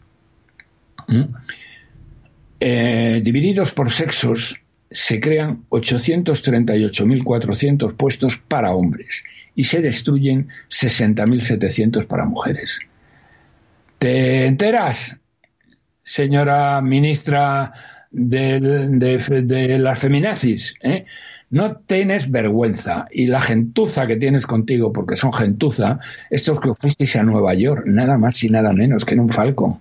divididos 2.61 3.73
por 3.73 3.91
sexos, 3.91 4.61
se 4.91 5.21
crean 5.21 5.65
838.400 5.71 7.97
puestos 7.97 8.37
para 8.37 8.73
hombres 8.73 9.25
y 9.55 9.65
se 9.65 9.81
destruyen 9.81 10.49
60.700 10.69 12.07
para 12.07 12.25
mujeres. 12.25 12.79
¿Te 13.99 14.47
enteras, 14.47 15.17
señora 16.05 16.81
ministra 16.83 17.73
de, 18.11 19.79
las 19.79 19.99
feminazis? 19.99 20.75
Eh? 20.83 21.05
No 21.53 21.77
tienes 21.77 22.31
vergüenza 22.31 23.09
y 23.13 23.27
la 23.27 23.39
gentuza 23.39 24.07
que 24.07 24.17
tienes 24.17 24.47
contigo, 24.47 24.91
porque 24.91 25.17
son 25.17 25.35
gentuza, 25.35 26.01
estos 26.31 26.59
que 26.59 26.73
fuisteis 26.73 27.15
a 27.17 27.23
Nueva 27.23 27.53
York, 27.53 27.85
nada 27.85 28.17
más 28.17 28.43
y 28.43 28.49
nada 28.49 28.73
menos 28.73 29.05
que 29.05 29.13
en 29.13 29.21
un 29.21 29.29
Falcon, 29.29 29.79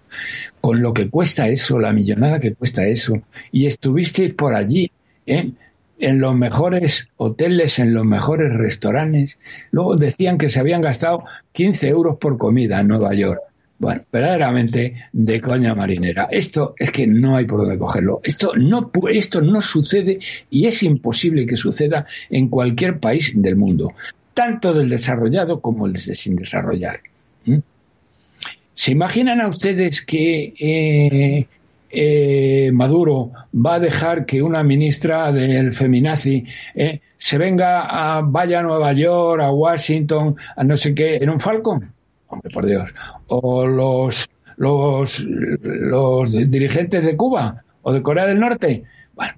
con 0.60 0.82
lo 0.82 0.94
que 0.94 1.10
cuesta 1.10 1.48
eso, 1.48 1.80
la 1.80 1.94
millonada 1.94 2.42
que 2.42 2.54
cuesta 2.54 2.86
eso, 2.86 3.22
y 3.54 3.68
estuvisteis 3.68 4.34
por 4.34 4.54
allí 4.54 4.92
¿eh? 5.26 5.50
en 5.98 6.20
los 6.20 6.36
mejores 6.36 7.08
hoteles, 7.16 7.80
en 7.80 7.94
los 7.94 8.04
mejores 8.04 8.52
restaurantes. 8.52 9.38
Luego 9.72 9.96
decían 9.96 10.38
que 10.38 10.50
se 10.50 10.60
habían 10.60 10.82
gastado 10.82 11.24
15 11.54 11.88
euros 11.88 12.18
por 12.18 12.38
comida 12.38 12.82
en 12.82 12.90
Nueva 12.90 13.14
York. 13.14 13.40
Bueno, 13.82 14.04
verdaderamente 14.12 14.94
de 15.12 15.42
coña 15.42 15.74
marinera. 15.74 16.28
Esto 16.30 16.76
es 16.78 16.92
que 16.92 17.08
no 17.08 17.36
hay 17.36 17.46
por 17.46 17.62
dónde 17.62 17.80
cogerlo. 17.80 18.22
Esto 18.24 18.54
no, 18.56 18.92
esto 19.12 19.42
no 19.42 19.60
sucede 19.60 20.20
y 20.52 20.68
es 20.68 20.84
imposible 20.84 21.48
que 21.48 21.56
suceda 21.56 22.06
en 22.30 22.50
cualquier 22.50 23.00
país 23.00 23.32
del 23.34 23.56
mundo, 23.56 23.92
tanto 24.36 24.72
del 24.72 24.88
desarrollado 24.88 25.62
como 25.62 25.88
el 25.88 25.98
sin 25.98 26.36
desarrollar. 26.36 27.00
¿Mm? 27.46 27.58
¿Se 28.76 28.92
imaginan 28.92 29.42
a 29.42 29.48
ustedes 29.48 30.04
que 30.04 30.54
eh, 30.60 31.48
eh, 31.90 32.70
Maduro 32.72 33.32
va 33.52 33.76
a 33.76 33.80
dejar 33.80 34.28
que 34.28 34.44
una 34.44 34.62
ministra 34.62 35.32
del 35.32 35.74
feminazi 35.74 36.46
eh, 36.76 37.02
se 37.18 37.40
venga 37.40 37.82
a, 37.82 38.22
vaya 38.22 38.60
a 38.60 38.64
Nueva 38.64 38.94
York, 38.94 39.42
a 39.42 39.52
Washington, 39.52 40.36
a 40.56 40.64
no 40.64 40.78
sé 40.78 40.94
qué, 40.94 41.16
en 41.16 41.32
un 41.32 41.40
Falcon? 41.40 41.92
Hombre, 42.32 42.50
por 42.52 42.66
Dios. 42.66 42.94
O 43.28 43.68
los, 43.68 44.30
los, 44.58 45.20
los 45.20 46.32
dirigentes 46.32 47.06
de 47.06 47.18
Cuba 47.18 47.64
o 47.82 47.94
de 47.94 48.02
Corea 48.02 48.26
del 48.26 48.40
Norte. 48.40 48.84
Bueno, 49.14 49.34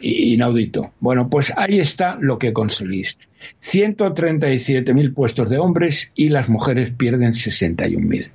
inaudito. 0.00 0.92
Bueno, 1.00 1.28
pues 1.28 1.52
ahí 1.56 1.80
está 1.80 2.16
lo 2.20 2.38
que 2.38 2.52
conseguiste. 2.52 3.24
137.000 3.62 5.14
puestos 5.14 5.48
de 5.48 5.58
hombres 5.58 6.10
y 6.14 6.28
las 6.28 6.48
mujeres 6.48 6.92
pierden 6.96 7.32
61.000. 7.32 8.30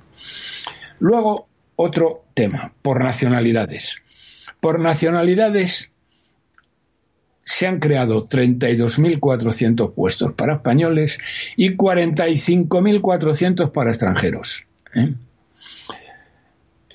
Luego, 0.98 1.48
otro 1.76 2.24
tema, 2.34 2.72
por 2.82 3.02
nacionalidades. 3.02 3.96
Por 4.60 4.80
nacionalidades 4.80 5.90
se 7.44 7.66
han 7.66 7.78
creado 7.78 8.26
32.400 8.26 9.92
puestos 9.94 10.32
para 10.32 10.54
españoles 10.54 11.18
y 11.56 11.76
45.400 11.76 13.70
para 13.72 13.90
extranjeros. 13.90 14.64
¿eh? 14.94 15.12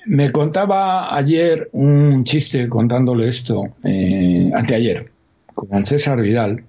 Me 0.06 0.32
contaba 0.32 1.14
ayer 1.14 1.68
un 1.72 2.24
chiste 2.24 2.68
contándole 2.68 3.28
esto, 3.28 3.74
eh, 3.84 4.50
anteayer, 4.54 5.10
con 5.54 5.84
César 5.84 6.20
Vidal, 6.20 6.64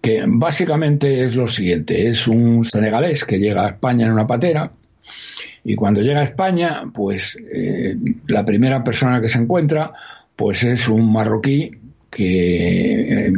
que 0.00 0.24
básicamente 0.26 1.24
es 1.24 1.34
lo 1.34 1.48
siguiente, 1.48 2.08
es 2.08 2.28
un 2.28 2.64
senegalés 2.64 3.24
que 3.24 3.38
llega 3.38 3.64
a 3.64 3.70
España 3.70 4.06
en 4.06 4.12
una 4.12 4.26
patera 4.26 4.70
y 5.64 5.74
cuando 5.74 6.00
llega 6.02 6.20
a 6.20 6.24
España, 6.24 6.84
pues 6.94 7.36
eh, 7.52 7.96
la 8.26 8.44
primera 8.44 8.84
persona 8.84 9.20
que 9.20 9.28
se 9.28 9.38
encuentra, 9.38 9.92
pues 10.36 10.62
es 10.62 10.88
un 10.88 11.12
marroquí 11.12 11.72
que 12.10 13.26
eh, 13.26 13.32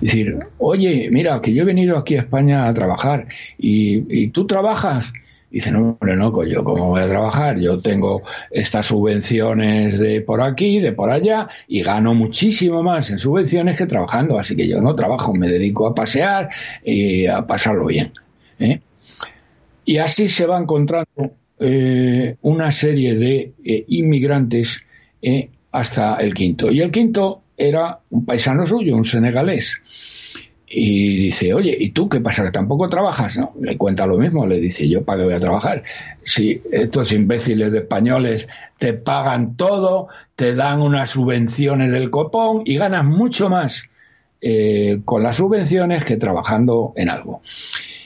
decir, 0.00 0.38
oye, 0.58 1.08
mira, 1.10 1.40
que 1.40 1.54
yo 1.54 1.62
he 1.62 1.66
venido 1.66 1.96
aquí 1.96 2.16
a 2.16 2.20
España 2.20 2.66
a 2.66 2.74
trabajar 2.74 3.28
y, 3.58 4.28
tú 4.28 4.46
trabajas. 4.46 5.12
dice, 5.50 5.70
no, 5.70 5.96
hombre, 6.00 6.16
no, 6.16 6.44
yo 6.44 6.64
cómo 6.64 6.88
voy 6.88 7.02
a 7.02 7.08
trabajar, 7.08 7.58
yo 7.58 7.80
tengo 7.80 8.22
estas 8.50 8.86
subvenciones 8.86 9.98
de 9.98 10.20
por 10.20 10.42
aquí, 10.42 10.80
de 10.80 10.92
por 10.92 11.10
allá, 11.10 11.48
y 11.68 11.82
gano 11.82 12.14
muchísimo 12.14 12.82
más 12.82 13.10
en 13.10 13.18
subvenciones 13.18 13.76
que 13.76 13.86
trabajando, 13.86 14.38
así 14.38 14.56
que 14.56 14.68
yo 14.68 14.80
no 14.80 14.94
trabajo, 14.94 15.32
me 15.34 15.48
dedico 15.48 15.86
a 15.86 15.94
pasear 15.94 16.50
y 16.84 17.26
a 17.26 17.46
pasarlo 17.46 17.86
bien. 17.86 18.12
¿eh? 18.58 18.80
Y 19.84 19.98
así 19.98 20.28
se 20.28 20.46
va 20.46 20.58
encontrando 20.58 21.34
eh, 21.58 22.36
una 22.42 22.70
serie 22.72 23.14
de 23.14 23.52
inmigrantes 23.88 24.80
hasta 25.72 26.16
el 26.16 26.34
quinto. 26.34 26.70
Y 26.70 26.80
el 26.80 26.90
quinto 26.90 27.42
era 27.60 28.00
un 28.10 28.24
paisano 28.24 28.66
suyo, 28.66 28.96
un 28.96 29.04
senegalés. 29.04 29.78
Y 30.72 31.16
dice, 31.16 31.52
oye, 31.52 31.76
¿y 31.78 31.90
tú 31.90 32.08
qué 32.08 32.20
pasa? 32.20 32.44
¿Que 32.44 32.52
tampoco 32.52 32.88
trabajas? 32.88 33.36
No, 33.36 33.52
le 33.60 33.76
cuenta 33.76 34.06
lo 34.06 34.16
mismo, 34.16 34.46
le 34.46 34.60
dice, 34.60 34.88
yo 34.88 35.04
para 35.04 35.18
qué 35.18 35.24
voy 35.24 35.34
a 35.34 35.40
trabajar. 35.40 35.82
Si 36.24 36.62
estos 36.70 37.10
imbéciles 37.10 37.72
de 37.72 37.78
españoles 37.78 38.46
te 38.78 38.94
pagan 38.94 39.56
todo, 39.56 40.08
te 40.36 40.54
dan 40.54 40.80
unas 40.80 41.10
subvenciones 41.10 41.90
del 41.90 42.10
copón 42.10 42.62
y 42.64 42.76
ganas 42.76 43.04
mucho 43.04 43.48
más 43.48 43.84
con 45.04 45.22
las 45.22 45.36
subvenciones 45.36 46.04
que 46.04 46.16
trabajando 46.16 46.94
en 46.96 47.10
algo. 47.10 47.42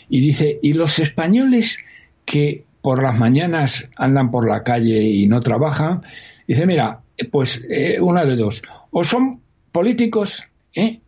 Y 0.09 0.21
dice, 0.21 0.59
¿y 0.63 0.73
los 0.73 0.99
españoles 0.99 1.79
que 2.25 2.65
por 2.83 3.03
las 3.03 3.19
mañanas 3.19 3.89
andan 3.97 4.31
por 4.31 4.49
la 4.49 4.63
calle 4.63 5.03
y 5.03 5.27
no 5.29 5.41
trabajan? 5.41 6.03
Dice, 6.49 6.67
mira, 6.67 7.01
pues 7.31 7.63
eh, 7.69 8.01
una 8.01 8.25
de 8.25 8.37
dos, 8.37 8.63
o 8.91 9.05
son 9.05 9.41
políticos, 9.75 10.45
¿eh? 10.73 11.01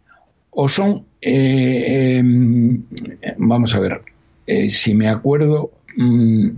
o 0.50 0.68
son, 0.68 1.06
eh, 1.22 2.16
em, 2.18 2.82
vamos 3.38 3.72
a 3.76 3.78
ver, 3.78 4.02
si 4.70 4.92
me 4.92 5.08
acuerdo, 5.08 5.70
mm, 5.96 6.48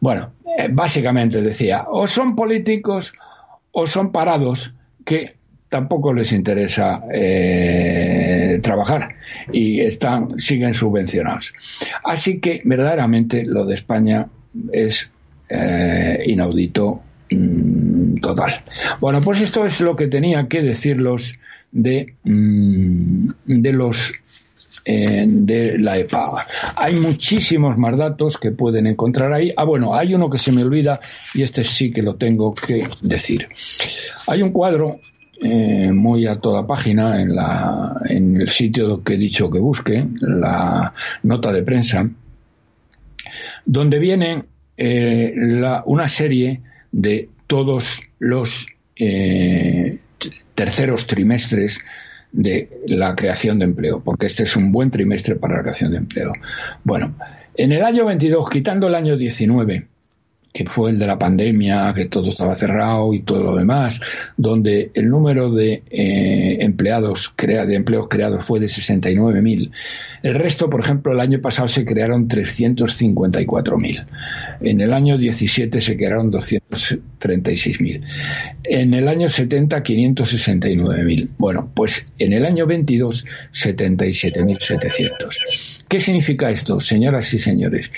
bueno, 0.00 0.32
básicamente 0.70 1.42
decía, 1.42 1.86
o 1.88 2.06
son 2.06 2.36
políticos 2.36 3.12
o 3.72 3.88
son 3.88 4.12
parados 4.12 4.72
que 5.04 5.34
tampoco 5.74 6.14
les 6.14 6.30
interesa 6.30 7.02
eh, 7.12 8.60
trabajar 8.62 9.16
y 9.52 9.80
están 9.80 10.38
siguen 10.38 10.72
subvencionados. 10.72 11.52
Así 12.04 12.38
que 12.38 12.62
verdaderamente 12.64 13.44
lo 13.44 13.64
de 13.64 13.74
España 13.74 14.28
es 14.72 15.10
eh, 15.50 16.22
inaudito 16.26 17.02
mm, 17.28 17.83
total. 18.20 18.64
Bueno, 19.00 19.20
pues 19.20 19.40
esto 19.40 19.64
es 19.64 19.80
lo 19.80 19.96
que 19.96 20.06
tenía 20.06 20.48
que 20.48 20.62
decirlos 20.62 21.34
de, 21.72 22.14
mm, 22.24 23.28
de 23.46 23.72
los 23.72 24.12
eh, 24.86 25.24
de 25.26 25.78
la 25.78 25.96
EPA. 25.96 26.46
Hay 26.76 26.94
muchísimos 26.94 27.78
más 27.78 27.96
datos 27.96 28.36
que 28.36 28.50
pueden 28.50 28.86
encontrar 28.86 29.32
ahí. 29.32 29.50
Ah, 29.56 29.64
bueno, 29.64 29.94
hay 29.94 30.14
uno 30.14 30.28
que 30.28 30.36
se 30.36 30.52
me 30.52 30.62
olvida 30.62 31.00
y 31.32 31.42
este 31.42 31.64
sí 31.64 31.90
que 31.90 32.02
lo 32.02 32.16
tengo 32.16 32.54
que 32.54 32.86
decir. 33.00 33.48
Hay 34.26 34.42
un 34.42 34.50
cuadro 34.50 35.00
eh, 35.40 35.90
muy 35.90 36.26
a 36.26 36.38
toda 36.38 36.66
página 36.66 37.18
en, 37.18 37.34
la, 37.34 37.96
en 38.10 38.42
el 38.42 38.50
sitio 38.50 39.02
que 39.02 39.14
he 39.14 39.16
dicho 39.16 39.50
que 39.50 39.58
busque, 39.58 40.06
la 40.20 40.92
nota 41.22 41.50
de 41.50 41.62
prensa, 41.62 42.06
donde 43.64 43.98
viene 43.98 44.44
eh, 44.76 45.34
una 45.86 46.08
serie 46.10 46.60
de 46.92 47.30
todos 47.46 48.02
los 48.18 48.66
eh, 48.96 49.98
terceros 50.54 51.06
trimestres 51.06 51.80
de 52.32 52.68
la 52.86 53.14
creación 53.14 53.58
de 53.58 53.66
empleo, 53.66 54.02
porque 54.02 54.26
este 54.26 54.42
es 54.42 54.56
un 54.56 54.72
buen 54.72 54.90
trimestre 54.90 55.36
para 55.36 55.56
la 55.56 55.62
creación 55.62 55.92
de 55.92 55.98
empleo. 55.98 56.32
Bueno, 56.82 57.14
en 57.56 57.72
el 57.72 57.84
año 57.84 58.04
22, 58.06 58.50
quitando 58.50 58.88
el 58.88 58.94
año 58.94 59.16
19, 59.16 59.86
que 60.54 60.64
fue 60.66 60.90
el 60.92 60.98
de 61.00 61.08
la 61.08 61.18
pandemia, 61.18 61.92
que 61.96 62.04
todo 62.04 62.28
estaba 62.28 62.54
cerrado 62.54 63.12
y 63.12 63.22
todo 63.22 63.42
lo 63.42 63.56
demás, 63.56 63.98
donde 64.36 64.92
el 64.94 65.08
número 65.08 65.50
de 65.50 65.82
eh, 65.90 66.58
empleados 66.60 67.32
crea, 67.34 67.66
de 67.66 67.74
empleos 67.74 68.06
creados 68.08 68.44
fue 68.44 68.60
de 68.60 68.66
69.000. 68.66 69.72
El 70.22 70.34
resto, 70.34 70.70
por 70.70 70.78
ejemplo, 70.78 71.12
el 71.12 71.18
año 71.18 71.40
pasado 71.40 71.66
se 71.66 71.84
crearon 71.84 72.28
354.000. 72.28 74.06
En 74.60 74.80
el 74.80 74.94
año 74.94 75.18
17 75.18 75.80
se 75.80 75.96
crearon 75.96 76.30
236.000. 76.30 78.02
En 78.62 78.94
el 78.94 79.08
año 79.08 79.28
70 79.28 79.82
569.000. 79.82 81.30
Bueno, 81.36 81.68
pues 81.74 82.06
en 82.20 82.32
el 82.32 82.46
año 82.46 82.64
22 82.64 83.26
77.700. 83.52 85.84
¿Qué 85.88 85.98
significa 85.98 86.48
esto, 86.50 86.80
señoras 86.80 87.34
y 87.34 87.40
señores? 87.40 87.90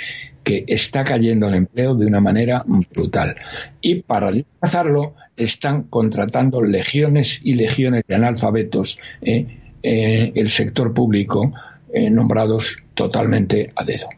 Que 0.47 0.65
está 0.69 1.03
cayendo 1.03 1.49
el 1.49 1.55
empleo 1.55 1.97
de 1.97 2.07
una 2.07 2.21
manera 2.21 2.63
brutal. 2.95 3.35
Y 3.81 3.97
para 3.97 4.31
disfrazarlo 4.31 5.17
están 5.37 5.83
contratando 5.83 6.63
legiones 6.63 7.41
y 7.43 7.55
legiones 7.55 8.05
de 8.07 8.15
analfabetos 8.15 9.01
en 9.23 9.59
el 9.83 10.49
sector 10.49 10.95
público 10.95 11.53
eh, 11.93 12.11
nombrados 12.11 12.77
totalmente 12.95 13.73
a 13.75 13.83
dedo. 13.83 14.09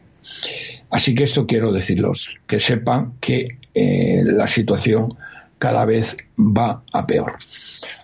Así 0.91 1.15
que 1.15 1.23
esto 1.23 1.47
quiero 1.47 1.71
decirlos, 1.71 2.29
que 2.45 2.59
sepan 2.59 3.13
que 3.19 3.57
eh, 3.73 4.21
la 4.23 4.47
situación 4.47 5.17
cada 5.57 5.83
vez 5.85 6.15
va 6.37 6.83
a 6.93 7.07
peor. 7.07 7.37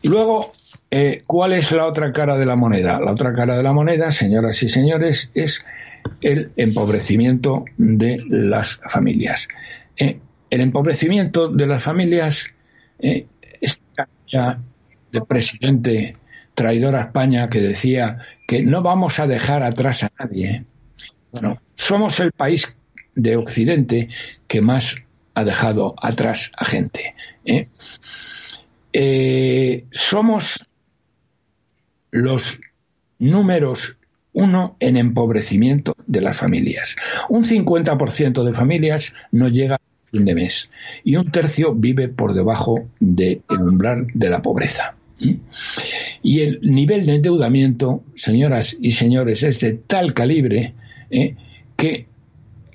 Luego, 0.04 0.54
eh, 0.90 1.22
¿cuál 1.28 1.54
es 1.54 1.72
la 1.72 1.86
otra 1.86 2.12
cara 2.12 2.40
de 2.40 2.48
la 2.48 2.56
moneda? 2.56 3.00
La 3.00 3.12
otra 3.12 3.36
cara 3.36 3.56
de 3.56 3.62
la 3.62 3.72
moneda, 3.72 4.10
señoras 4.12 4.64
y 4.64 4.70
señores, 4.70 5.30
es 5.36 5.64
el 6.22 6.52
empobrecimiento 6.56 7.66
de 7.78 8.24
las 8.28 8.78
familias. 8.88 9.48
Eh, 9.98 10.20
el 10.50 10.62
empobrecimiento 10.62 11.50
de 11.50 11.68
las 11.68 11.84
familias, 11.84 12.46
eh, 13.00 13.28
esta 13.62 14.08
de 15.12 15.22
presidente 15.22 16.14
traidor 16.54 16.96
a 16.96 17.02
España 17.02 17.50
que 17.50 17.62
decía 17.62 18.20
que 18.48 18.64
no 18.64 18.82
vamos 18.82 19.20
a 19.20 19.28
dejar 19.28 19.64
atrás 19.64 20.04
a 20.04 20.12
nadie. 20.20 20.66
Bueno, 21.32 21.62
somos 21.76 22.20
el 22.20 22.32
país 22.32 22.74
de 23.16 23.36
Occidente 23.38 24.10
que 24.48 24.62
más 24.62 24.96
ha 25.36 25.44
dejado 25.44 25.96
atrás 26.02 26.52
a 26.58 26.66
gente. 26.66 27.16
¿eh? 27.46 27.68
somos 29.92 30.60
los 32.12 32.60
números 33.20 33.98
uno 34.36 34.76
en 34.82 34.98
empobrecimiento 34.98 35.96
de 36.06 36.22
las 36.22 36.38
familias. 36.38 36.96
Un 37.30 37.44
50% 37.44 38.44
de 38.44 38.54
familias 38.54 39.14
no 39.32 39.48
llega 39.48 39.76
a 39.76 39.82
fin 40.12 40.26
de 40.26 40.36
mes 40.36 40.70
y 41.04 41.16
un 41.16 41.32
tercio 41.32 41.74
vive 41.74 42.10
por 42.10 42.34
debajo 42.34 42.88
del 43.00 43.42
umbral 43.50 44.08
de 44.14 44.30
la 44.30 44.42
pobreza. 44.42 44.96
Y 46.22 46.42
el 46.42 46.60
nivel 46.62 47.06
de 47.06 47.16
endeudamiento, 47.16 48.04
señoras 48.16 48.76
y 48.82 48.92
señores, 48.92 49.42
es 49.44 49.62
de 49.62 49.74
tal 49.74 50.14
calibre 50.14 50.74
¿eh? 51.10 51.36
que 51.78 52.06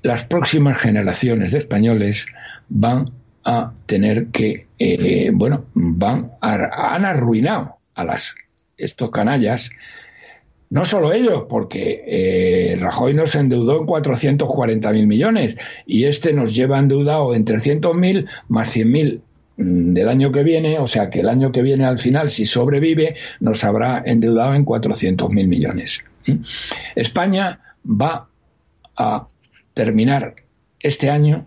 las 0.02 0.24
próximas 0.24 0.78
generaciones 0.78 1.52
de 1.52 1.58
españoles 1.58 2.24
van 2.70 3.10
a 3.44 3.74
tener 3.84 4.28
que, 4.28 4.66
eh, 4.78 5.30
bueno, 5.34 5.66
van 5.74 6.32
a, 6.40 6.94
han 6.94 7.04
arruinado 7.04 7.76
a 7.94 8.04
las 8.04 8.34
estos 8.78 9.10
canallas 9.10 9.70
no 10.70 10.84
solo 10.84 11.12
ellos, 11.12 11.46
porque 11.48 12.04
eh, 12.06 12.76
Rajoy 12.78 13.12
nos 13.12 13.34
endeudó 13.34 13.80
en 13.80 13.86
440.000 13.86 15.06
millones 15.06 15.56
y 15.84 16.04
este 16.04 16.32
nos 16.32 16.54
lleva 16.54 16.78
endeudado 16.78 17.34
en 17.34 17.44
300.000 17.44 18.28
más 18.48 18.76
100.000 18.76 19.20
mm, 19.56 19.92
del 19.92 20.08
año 20.08 20.30
que 20.30 20.44
viene, 20.44 20.78
o 20.78 20.86
sea 20.86 21.10
que 21.10 21.20
el 21.20 21.28
año 21.28 21.50
que 21.50 21.62
viene 21.62 21.84
al 21.84 21.98
final, 21.98 22.30
si 22.30 22.46
sobrevive, 22.46 23.16
nos 23.40 23.64
habrá 23.64 24.00
endeudado 24.06 24.54
en 24.54 24.64
400.000 24.64 25.48
millones. 25.48 25.98
España 26.94 27.58
va 27.84 28.28
a 28.96 29.26
terminar 29.74 30.36
este 30.78 31.10
año 31.10 31.46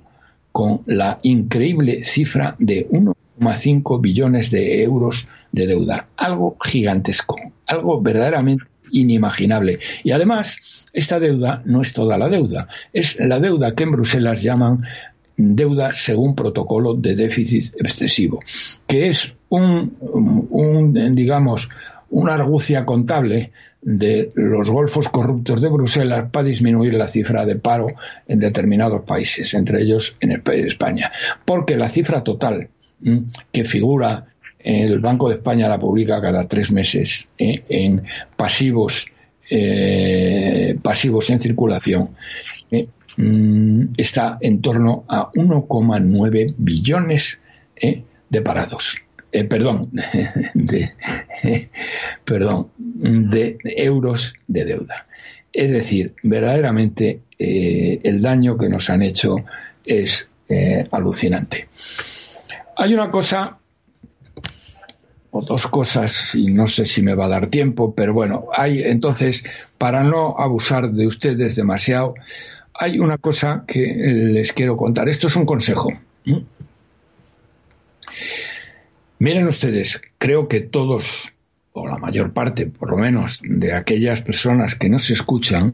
con 0.52 0.82
la 0.86 1.20
increíble 1.24 2.04
cifra 2.04 2.58
de 2.60 2.90
1,5 2.90 4.02
billones 4.02 4.52
de 4.52 4.84
euros 4.84 5.28
de 5.54 5.68
deuda. 5.68 6.10
Algo 6.18 6.58
gigantesco, 6.60 7.38
algo 7.68 8.02
verdaderamente 8.02 8.73
inimaginable. 8.94 9.80
Y 10.04 10.12
además, 10.12 10.86
esta 10.94 11.20
deuda 11.20 11.62
no 11.66 11.82
es 11.82 11.92
toda 11.92 12.18
la 12.18 12.30
deuda, 12.30 12.70
es 12.94 13.18
la 13.20 13.40
deuda 13.40 13.76
que 13.76 13.84
en 13.84 13.92
Bruselas 13.92 14.42
llaman 14.42 14.84
deuda 15.36 15.94
según 15.94 16.36
protocolo 16.36 16.94
de 16.94 17.16
déficit 17.16 17.76
excesivo, 17.80 18.40
que 18.88 19.10
es 19.10 19.34
un, 19.50 20.94
digamos, 21.16 21.70
una 22.10 22.36
argucia 22.36 22.86
contable 22.86 23.52
de 23.82 24.32
los 24.36 24.70
golfos 24.70 25.10
corruptos 25.10 25.62
de 25.62 25.70
Bruselas 25.70 26.30
para 26.32 26.48
disminuir 26.48 26.94
la 26.94 27.08
cifra 27.08 27.46
de 27.46 27.56
paro 27.56 27.88
en 28.28 28.40
determinados 28.40 29.02
países, 29.02 29.54
entre 29.56 29.82
ellos 29.82 30.16
en 30.22 30.32
España. 30.32 31.12
Porque 31.44 31.76
la 31.76 31.90
cifra 31.90 32.24
total 32.24 32.70
que 33.52 33.66
figura 33.66 34.28
el 34.64 35.00
Banco 35.00 35.28
de 35.28 35.36
España 35.36 35.68
la 35.68 35.80
publica 35.80 36.22
cada 36.22 36.48
tres 36.48 36.72
meses 36.72 37.28
¿eh? 37.38 37.64
en 37.68 38.04
pasivos, 38.36 39.06
eh, 39.50 40.76
pasivos 40.82 41.30
en 41.30 41.40
circulación. 41.40 42.12
¿eh? 42.72 42.88
Mm, 43.18 43.94
está 43.98 44.38
en 44.42 44.62
torno 44.62 45.04
a 45.08 45.32
1,9 45.32 46.56
billones 46.58 47.40
de 48.30 48.42
parados. 48.42 48.98
perdón, 49.50 49.90
de, 50.54 50.94
perdón, 52.24 52.70
de 52.78 53.58
euros 53.76 54.34
de 54.48 54.66
deuda. 54.66 55.08
Es 55.52 55.72
decir, 55.72 56.16
verdaderamente 56.24 57.22
el 57.38 58.22
daño 58.22 58.58
que 58.58 58.70
nos 58.70 58.90
han 58.90 59.04
hecho 59.04 59.36
es 59.86 60.28
alucinante. 60.92 61.68
Hay 62.76 62.94
una 62.94 63.12
cosa 63.12 63.60
o 65.36 65.42
dos 65.42 65.66
cosas 65.68 66.36
y 66.36 66.54
no 66.54 66.68
sé 66.68 66.86
si 66.86 67.02
me 67.02 67.16
va 67.16 67.26
a 67.26 67.30
dar 67.30 67.48
tiempo, 67.48 67.96
pero 67.96 68.14
bueno, 68.14 68.46
hay 68.56 68.84
entonces, 68.84 69.44
para 69.80 70.04
no 70.04 70.36
abusar 70.38 70.92
de 70.92 71.08
ustedes 71.08 71.56
demasiado, 71.56 72.14
hay 72.76 73.00
una 73.00 73.18
cosa 73.18 73.64
que 73.68 73.82
les 73.84 74.54
quiero 74.54 74.78
contar. 74.78 75.10
Esto 75.10 75.26
es 75.26 75.36
un 75.36 75.48
consejo. 75.48 75.90
Miren 79.18 79.48
ustedes, 79.48 80.00
creo 80.20 80.48
que 80.48 80.62
todos, 80.62 81.34
o 81.72 81.88
la 81.88 81.98
mayor 81.98 82.32
parte, 82.32 82.68
por 82.68 82.92
lo 82.92 82.98
menos, 82.98 83.40
de 83.44 83.74
aquellas 83.74 84.22
personas 84.22 84.76
que 84.76 84.88
no 84.88 85.00
se 85.00 85.14
escuchan, 85.14 85.74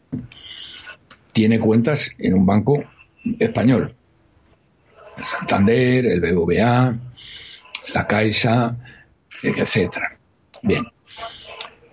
tiene 1.33 1.59
cuentas 1.59 2.11
en 2.17 2.33
un 2.33 2.45
banco 2.45 2.81
español. 3.39 3.93
El 5.17 5.25
Santander, 5.25 6.05
el 6.05 6.21
BBVA, 6.21 6.97
la 7.93 8.07
Caixa, 8.07 8.77
etcétera. 9.43 10.17
Bien. 10.61 10.85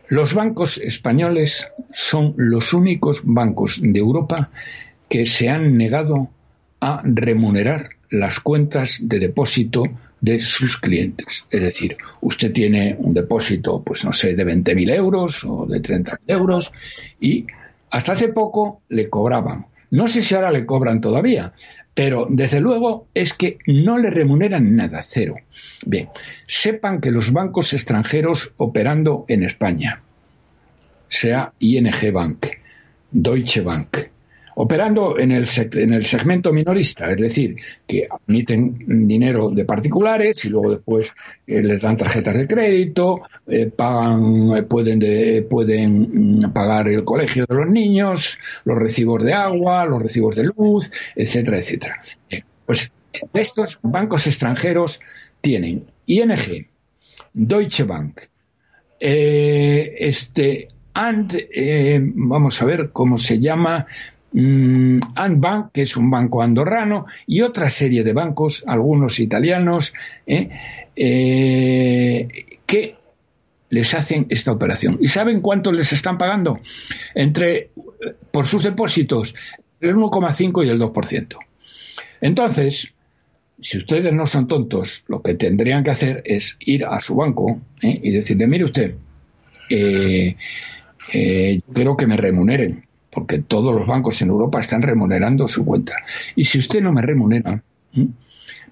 Los 0.09 0.35
bancos 0.35 0.78
españoles 0.78 1.68
son 1.92 2.35
los 2.37 2.72
únicos 2.72 3.22
bancos 3.24 3.80
de 3.82 3.98
Europa 3.98 4.50
que 5.09 5.26
se 5.26 5.48
han 5.48 5.76
negado 5.76 6.28
a 6.80 7.02
remunerar 7.04 7.90
las 8.11 8.38
cuentas 8.40 8.98
de 9.02 9.18
depósito 9.18 9.82
de 10.20 10.38
sus 10.38 10.76
clientes. 10.76 11.44
Es 11.50 11.61
decir, 11.61 11.96
usted 12.20 12.52
tiene 12.52 12.96
un 12.98 13.14
depósito, 13.14 13.82
pues 13.82 14.04
no 14.04 14.12
sé, 14.12 14.35
de 14.35 14.46
20.000 14.46 14.90
euros 14.94 15.44
o 15.44 15.66
de 15.66 15.82
30.000 15.82 16.18
euros 16.26 16.72
y 17.20 17.46
hasta 17.90 18.12
hace 18.12 18.28
poco 18.28 18.82
le 18.88 19.09
cobraban. 19.09 19.66
No 19.90 20.09
sé 20.09 20.22
si 20.22 20.35
ahora 20.35 20.50
le 20.50 20.66
cobran 20.66 21.00
todavía, 21.00 21.52
pero 21.96 22.26
desde 22.28 22.61
luego 22.61 23.09
es 23.14 23.32
que 23.32 23.56
no 23.66 23.96
le 23.96 24.11
remuneran 24.11 24.76
nada, 24.76 25.00
cero. 25.02 25.37
Bien, 25.87 26.11
sepan 26.46 27.00
que 27.00 27.11
los 27.11 27.32
bancos 27.32 27.72
extranjeros 27.72 28.52
operando 28.59 29.24
en 29.28 29.42
España, 29.42 30.02
sea 31.09 31.54
ING 31.59 32.12
Bank, 32.12 32.48
Deutsche 33.11 33.62
Bank, 33.62 33.96
operando 34.59 35.19
en 35.19 35.33
el, 35.33 35.47
en 35.75 35.92
el 35.92 36.05
segmento 36.05 36.51
minorista, 36.51 37.11
es 37.11 37.19
decir, 37.19 37.57
que 37.87 38.09
admiten 38.11 39.07
dinero 39.07 39.51
de 39.51 39.66
particulares 39.66 40.42
y 40.47 40.49
luego 40.49 40.71
después 40.71 41.12
eh, 41.47 41.62
les 41.62 41.79
dan 41.79 41.99
tarjetas 41.99 42.35
de 42.35 42.47
crédito, 42.47 43.21
eh, 43.47 43.66
pagan, 43.66 44.57
eh, 44.57 44.62
pueden, 44.62 45.47
pueden 45.47 46.38
mm, 46.40 46.53
pagar 46.55 46.88
el 46.88 47.03
colegio 47.03 47.45
de 47.47 47.55
los 47.55 47.71
niños, 47.71 48.38
los 48.64 48.79
recibos 48.79 49.23
de 49.23 49.35
agua, 49.35 49.85
los 49.85 50.01
recibos 50.01 50.35
de 50.35 50.45
luz, 50.45 50.90
etcétera, 51.14 51.59
etcétera. 51.59 52.01
pues 52.64 52.90
estos 53.35 53.79
bancos 53.83 54.27
extranjeros 54.27 55.01
tienen 55.42 55.85
ING, 56.07 56.66
Deutsche 57.35 57.85
Bank, 57.85 58.21
este, 58.99 60.69
and, 60.95 61.38
vamos 62.14 62.62
a 62.62 62.64
ver 62.64 62.90
cómo 62.92 63.19
se 63.19 63.38
llama, 63.38 63.87
Mm, 64.33 64.99
Andbank, 65.15 65.73
que 65.73 65.83
es 65.83 65.97
un 65.97 66.11
banco 66.11 66.43
andorrano, 66.43 67.07
y 67.27 67.43
otra 67.43 67.71
serie 67.71 68.05
de 68.05 68.12
bancos, 68.12 68.65
algunos 68.67 69.19
italianos, 69.19 69.95
¿eh? 70.27 70.51
Eh, 70.95 72.29
que 72.67 72.97
les 73.71 73.95
hacen 73.95 74.27
esta 74.29 74.53
operación. 74.53 74.99
¿Y 75.01 75.09
saben 75.09 75.41
cuánto 75.41 75.73
les 75.73 75.93
están 75.93 76.19
pagando? 76.19 76.61
Entre, 77.15 77.71
por 78.31 78.47
sus 78.47 78.62
depósitos, 78.62 79.35
el 79.81 79.95
1,5 79.97 80.65
y 80.65 80.69
el 80.69 80.81
2%. 80.81 81.37
Entonces, 82.21 82.89
si 83.61 83.79
ustedes 83.79 84.12
no 84.12 84.27
son 84.27 84.49
tontos, 84.49 85.05
lo 85.09 85.23
que 85.23 85.35
tendrían 85.35 85.83
que 85.85 85.91
hacer 85.91 86.23
es 86.25 86.57
ir 86.61 86.85
a 86.85 87.01
su 87.01 87.15
banco 87.15 87.61
¿eh? 87.83 88.01
y 88.03 88.11
decirle, 88.11 88.47
mire 88.47 88.65
usted, 88.65 88.95
yo 89.69 90.35
quiero 91.73 91.97
que 91.97 92.07
me 92.07 92.17
remuneren 92.17 92.86
porque 93.16 93.38
todos 93.38 93.74
los 93.74 93.87
bancos 93.87 94.20
en 94.20 94.29
Europa 94.29 94.61
están 94.61 94.83
remunerando 94.83 95.48
su 95.48 95.64
cuenta. 95.64 95.94
Y 96.35 96.44
si 96.44 96.59
usted 96.59 96.83
no 96.83 96.92
me 96.92 97.00
remunera, 97.00 97.62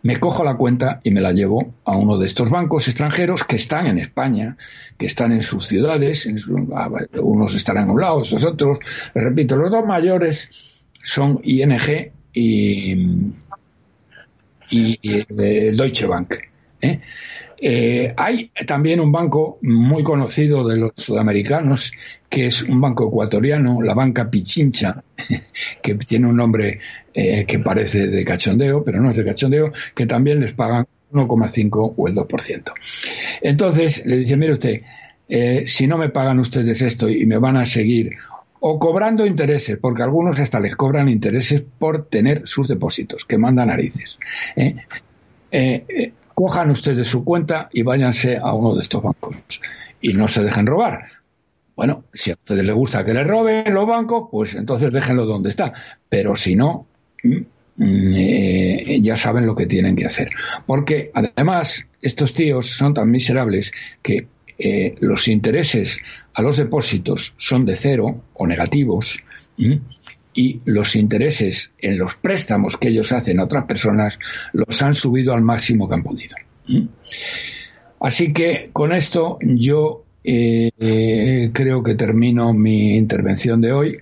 me 0.03 0.21
cojo 0.21 0.45
la 0.45 0.59
cuenta 0.59 1.01
y 1.03 1.13
me 1.13 1.23
la 1.23 1.33
llevo 1.33 1.73
a 1.87 1.97
uno 1.97 2.19
de 2.19 2.27
estos 2.27 2.51
bancos 2.51 2.87
extranjeros 2.87 3.43
que 3.45 3.57
están 3.57 3.87
en 3.87 3.97
España, 3.99 4.59
que 4.99 5.07
están 5.07 5.33
en 5.33 5.41
sus 5.41 5.67
ciudades, 5.67 6.29
ah, 6.75 6.91
unos 7.23 7.55
estarán 7.55 7.89
a 7.89 7.93
un 7.93 8.03
lado, 8.03 8.17
otros 8.17 8.45
otros. 8.45 8.81
Les 9.15 9.25
repito, 9.25 9.57
los 9.57 9.71
dos 9.71 9.87
mayores 9.87 10.51
son 11.03 11.41
ING 11.43 12.13
y, 12.35 12.93
el 14.71 15.75
Deutsche 15.75 16.07
Bank. 16.07 16.35
¿Eh? 16.81 17.01
Eh, 17.61 18.13
hay 18.17 18.51
también 18.67 19.01
un 19.01 19.13
banco 19.13 19.59
muy 19.63 20.03
conocido 20.03 20.67
de 20.67 20.77
los 20.77 20.93
sudamericanos, 20.97 21.93
que 22.29 22.47
es 22.47 22.63
un 22.63 22.81
banco 22.81 23.09
ecuatoriano, 23.09 23.81
la 23.83 23.95
banca 23.95 24.31
Pichincha, 24.31 25.03
que 25.83 25.95
tiene 25.95 26.27
un 26.29 26.37
nombre 26.37 26.81
eh, 27.13 27.45
que 27.47 27.59
parece 27.61 28.09
de 28.09 28.25
cachondeo, 28.25 28.85
pero 28.85 29.01
no 29.01 29.11
es 29.11 29.17
de 29.17 29.25
cachondeo, 29.25 29.73
que 29.95 30.07
también 30.07 30.41
les 30.41 30.53
pagan 30.53 30.87
1,5 31.13 31.95
o 31.97 32.09
el 32.09 32.15
2%. 32.15 32.73
Entonces 33.41 34.03
le 34.05 34.19
dice, 34.19 34.37
mire 34.37 34.53
usted, 34.53 34.83
si 35.67 35.87
no 35.87 35.97
me 35.97 36.11
pagan 36.11 36.39
ustedes 36.39 36.83
esto 36.83 37.09
y 37.09 37.25
me 37.25 37.39
van 37.39 37.57
a 37.57 37.65
seguir 37.65 38.11
o 38.61 38.79
cobrando 38.79 39.27
intereses, 39.27 39.79
porque 39.79 40.03
algunos 40.03 40.41
hasta 40.41 40.59
les 40.59 40.75
cobran 40.75 41.09
intereses 41.09 41.63
por 41.79 42.07
tener 42.07 42.43
sus 42.47 42.67
depósitos, 42.67 43.25
que 43.25 43.39
mandan 43.39 43.69
narices 43.69 44.19
cojan 46.35 46.71
ustedes 46.71 47.09
su 47.09 47.25
cuenta 47.25 47.69
y 47.73 47.83
váyanse 47.83 48.39
a 48.39 48.53
uno 48.53 48.75
de 48.75 48.81
estos 48.81 49.03
bancos 49.03 49.37
y 50.01 50.13
no 50.13 50.29
se 50.29 50.43
dejen 50.43 50.67
robar. 50.67 51.05
Bueno, 51.77 52.05
si 52.13 52.31
a 52.31 52.35
ustedes 52.35 52.65
les 52.65 52.75
gusta 52.75 53.05
que 53.05 53.15
les 53.15 53.27
roben 53.27 53.73
los 53.73 53.87
bancos, 53.87 54.29
pues 54.31 54.55
entonces 54.55 54.93
déjenlo 54.93 55.27
donde 55.27 55.51
está. 55.51 55.73
Pero 56.09 56.37
si 56.37 56.55
no, 56.55 56.87
mm, 57.23 58.15
eh, 58.15 58.99
ya 59.01 59.17
saben 59.17 59.47
lo 59.47 59.57
que 59.57 59.67
tienen 59.67 59.97
que 59.97 60.07
hacer. 60.07 60.29
Porque 60.67 61.11
además, 61.15 61.87
estos 62.01 62.33
tíos 62.33 62.71
son 62.71 62.95
tan 62.95 63.11
miserables 63.11 63.73
que 64.03 64.29
eh, 64.57 64.95
los 65.01 65.27
intereses 65.27 65.99
a 66.33 66.43
los 66.43 66.57
depósitos 66.57 67.35
son 67.37 67.67
de 67.67 67.75
cero 67.75 68.23
o 68.35 68.47
negativos 68.47 69.19
y 70.35 70.61
los 70.65 70.97
intereses 70.97 71.71
en 71.79 71.99
los 71.99 72.17
préstamos 72.17 72.77
que 72.77 72.89
ellos 72.89 73.13
hacen 73.13 73.41
a 73.41 73.45
otras 73.45 73.65
personas 73.67 74.19
los 74.53 74.83
han 74.83 74.95
subido 74.95 75.33
al 75.33 75.43
máximo 75.43 75.89
que 75.89 75.95
han 75.95 76.03
podido. 76.03 76.37
Así 78.01 78.33
que 78.33 78.71
con 78.73 78.93
esto 78.93 79.39
yo 79.41 80.05
eh, 80.25 81.51
creo 81.53 81.83
que 81.83 81.95
termino 81.95 82.53
mi 82.53 82.97
intervención 82.97 83.61
de 83.61 83.73
hoy 83.73 83.99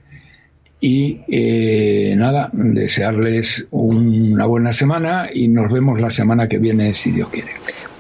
y 0.81 1.21
eh, 1.29 2.17
nada, 2.17 2.51
desearles 2.53 3.67
una 3.71 4.47
buena 4.47 4.73
semana 4.73 5.29
y 5.33 5.47
nos 5.47 5.73
vemos 5.73 6.01
la 6.01 6.11
semana 6.11 6.49
que 6.49 6.59
viene 6.59 6.93
si 6.93 7.13
Dios 7.13 7.29
quiere. 7.29 7.51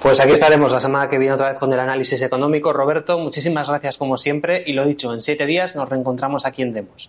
Pues 0.03 0.19
aquí 0.19 0.33
estaremos 0.33 0.73
la 0.73 0.81
semana 0.81 1.09
que 1.09 1.17
viene 1.17 1.35
otra 1.35 1.51
vez 1.51 1.59
con 1.59 1.73
el 1.73 1.79
análisis 1.79 2.21
económico. 2.23 2.73
Roberto, 2.73 3.21
muchísimas 3.21 3.69
gracias 3.69 3.99
como 3.99 4.17
siempre 4.17 4.65
y 4.67 4.73
lo 4.73 4.85
dicho, 4.85 5.15
en 5.15 5.23
siete 5.23 5.47
días 5.47 5.77
nos 5.77 5.89
reencontramos 5.89 6.45
aquí 6.45 6.63
en 6.63 6.73
Demos. 6.73 7.09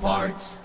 Parts. 0.00 0.59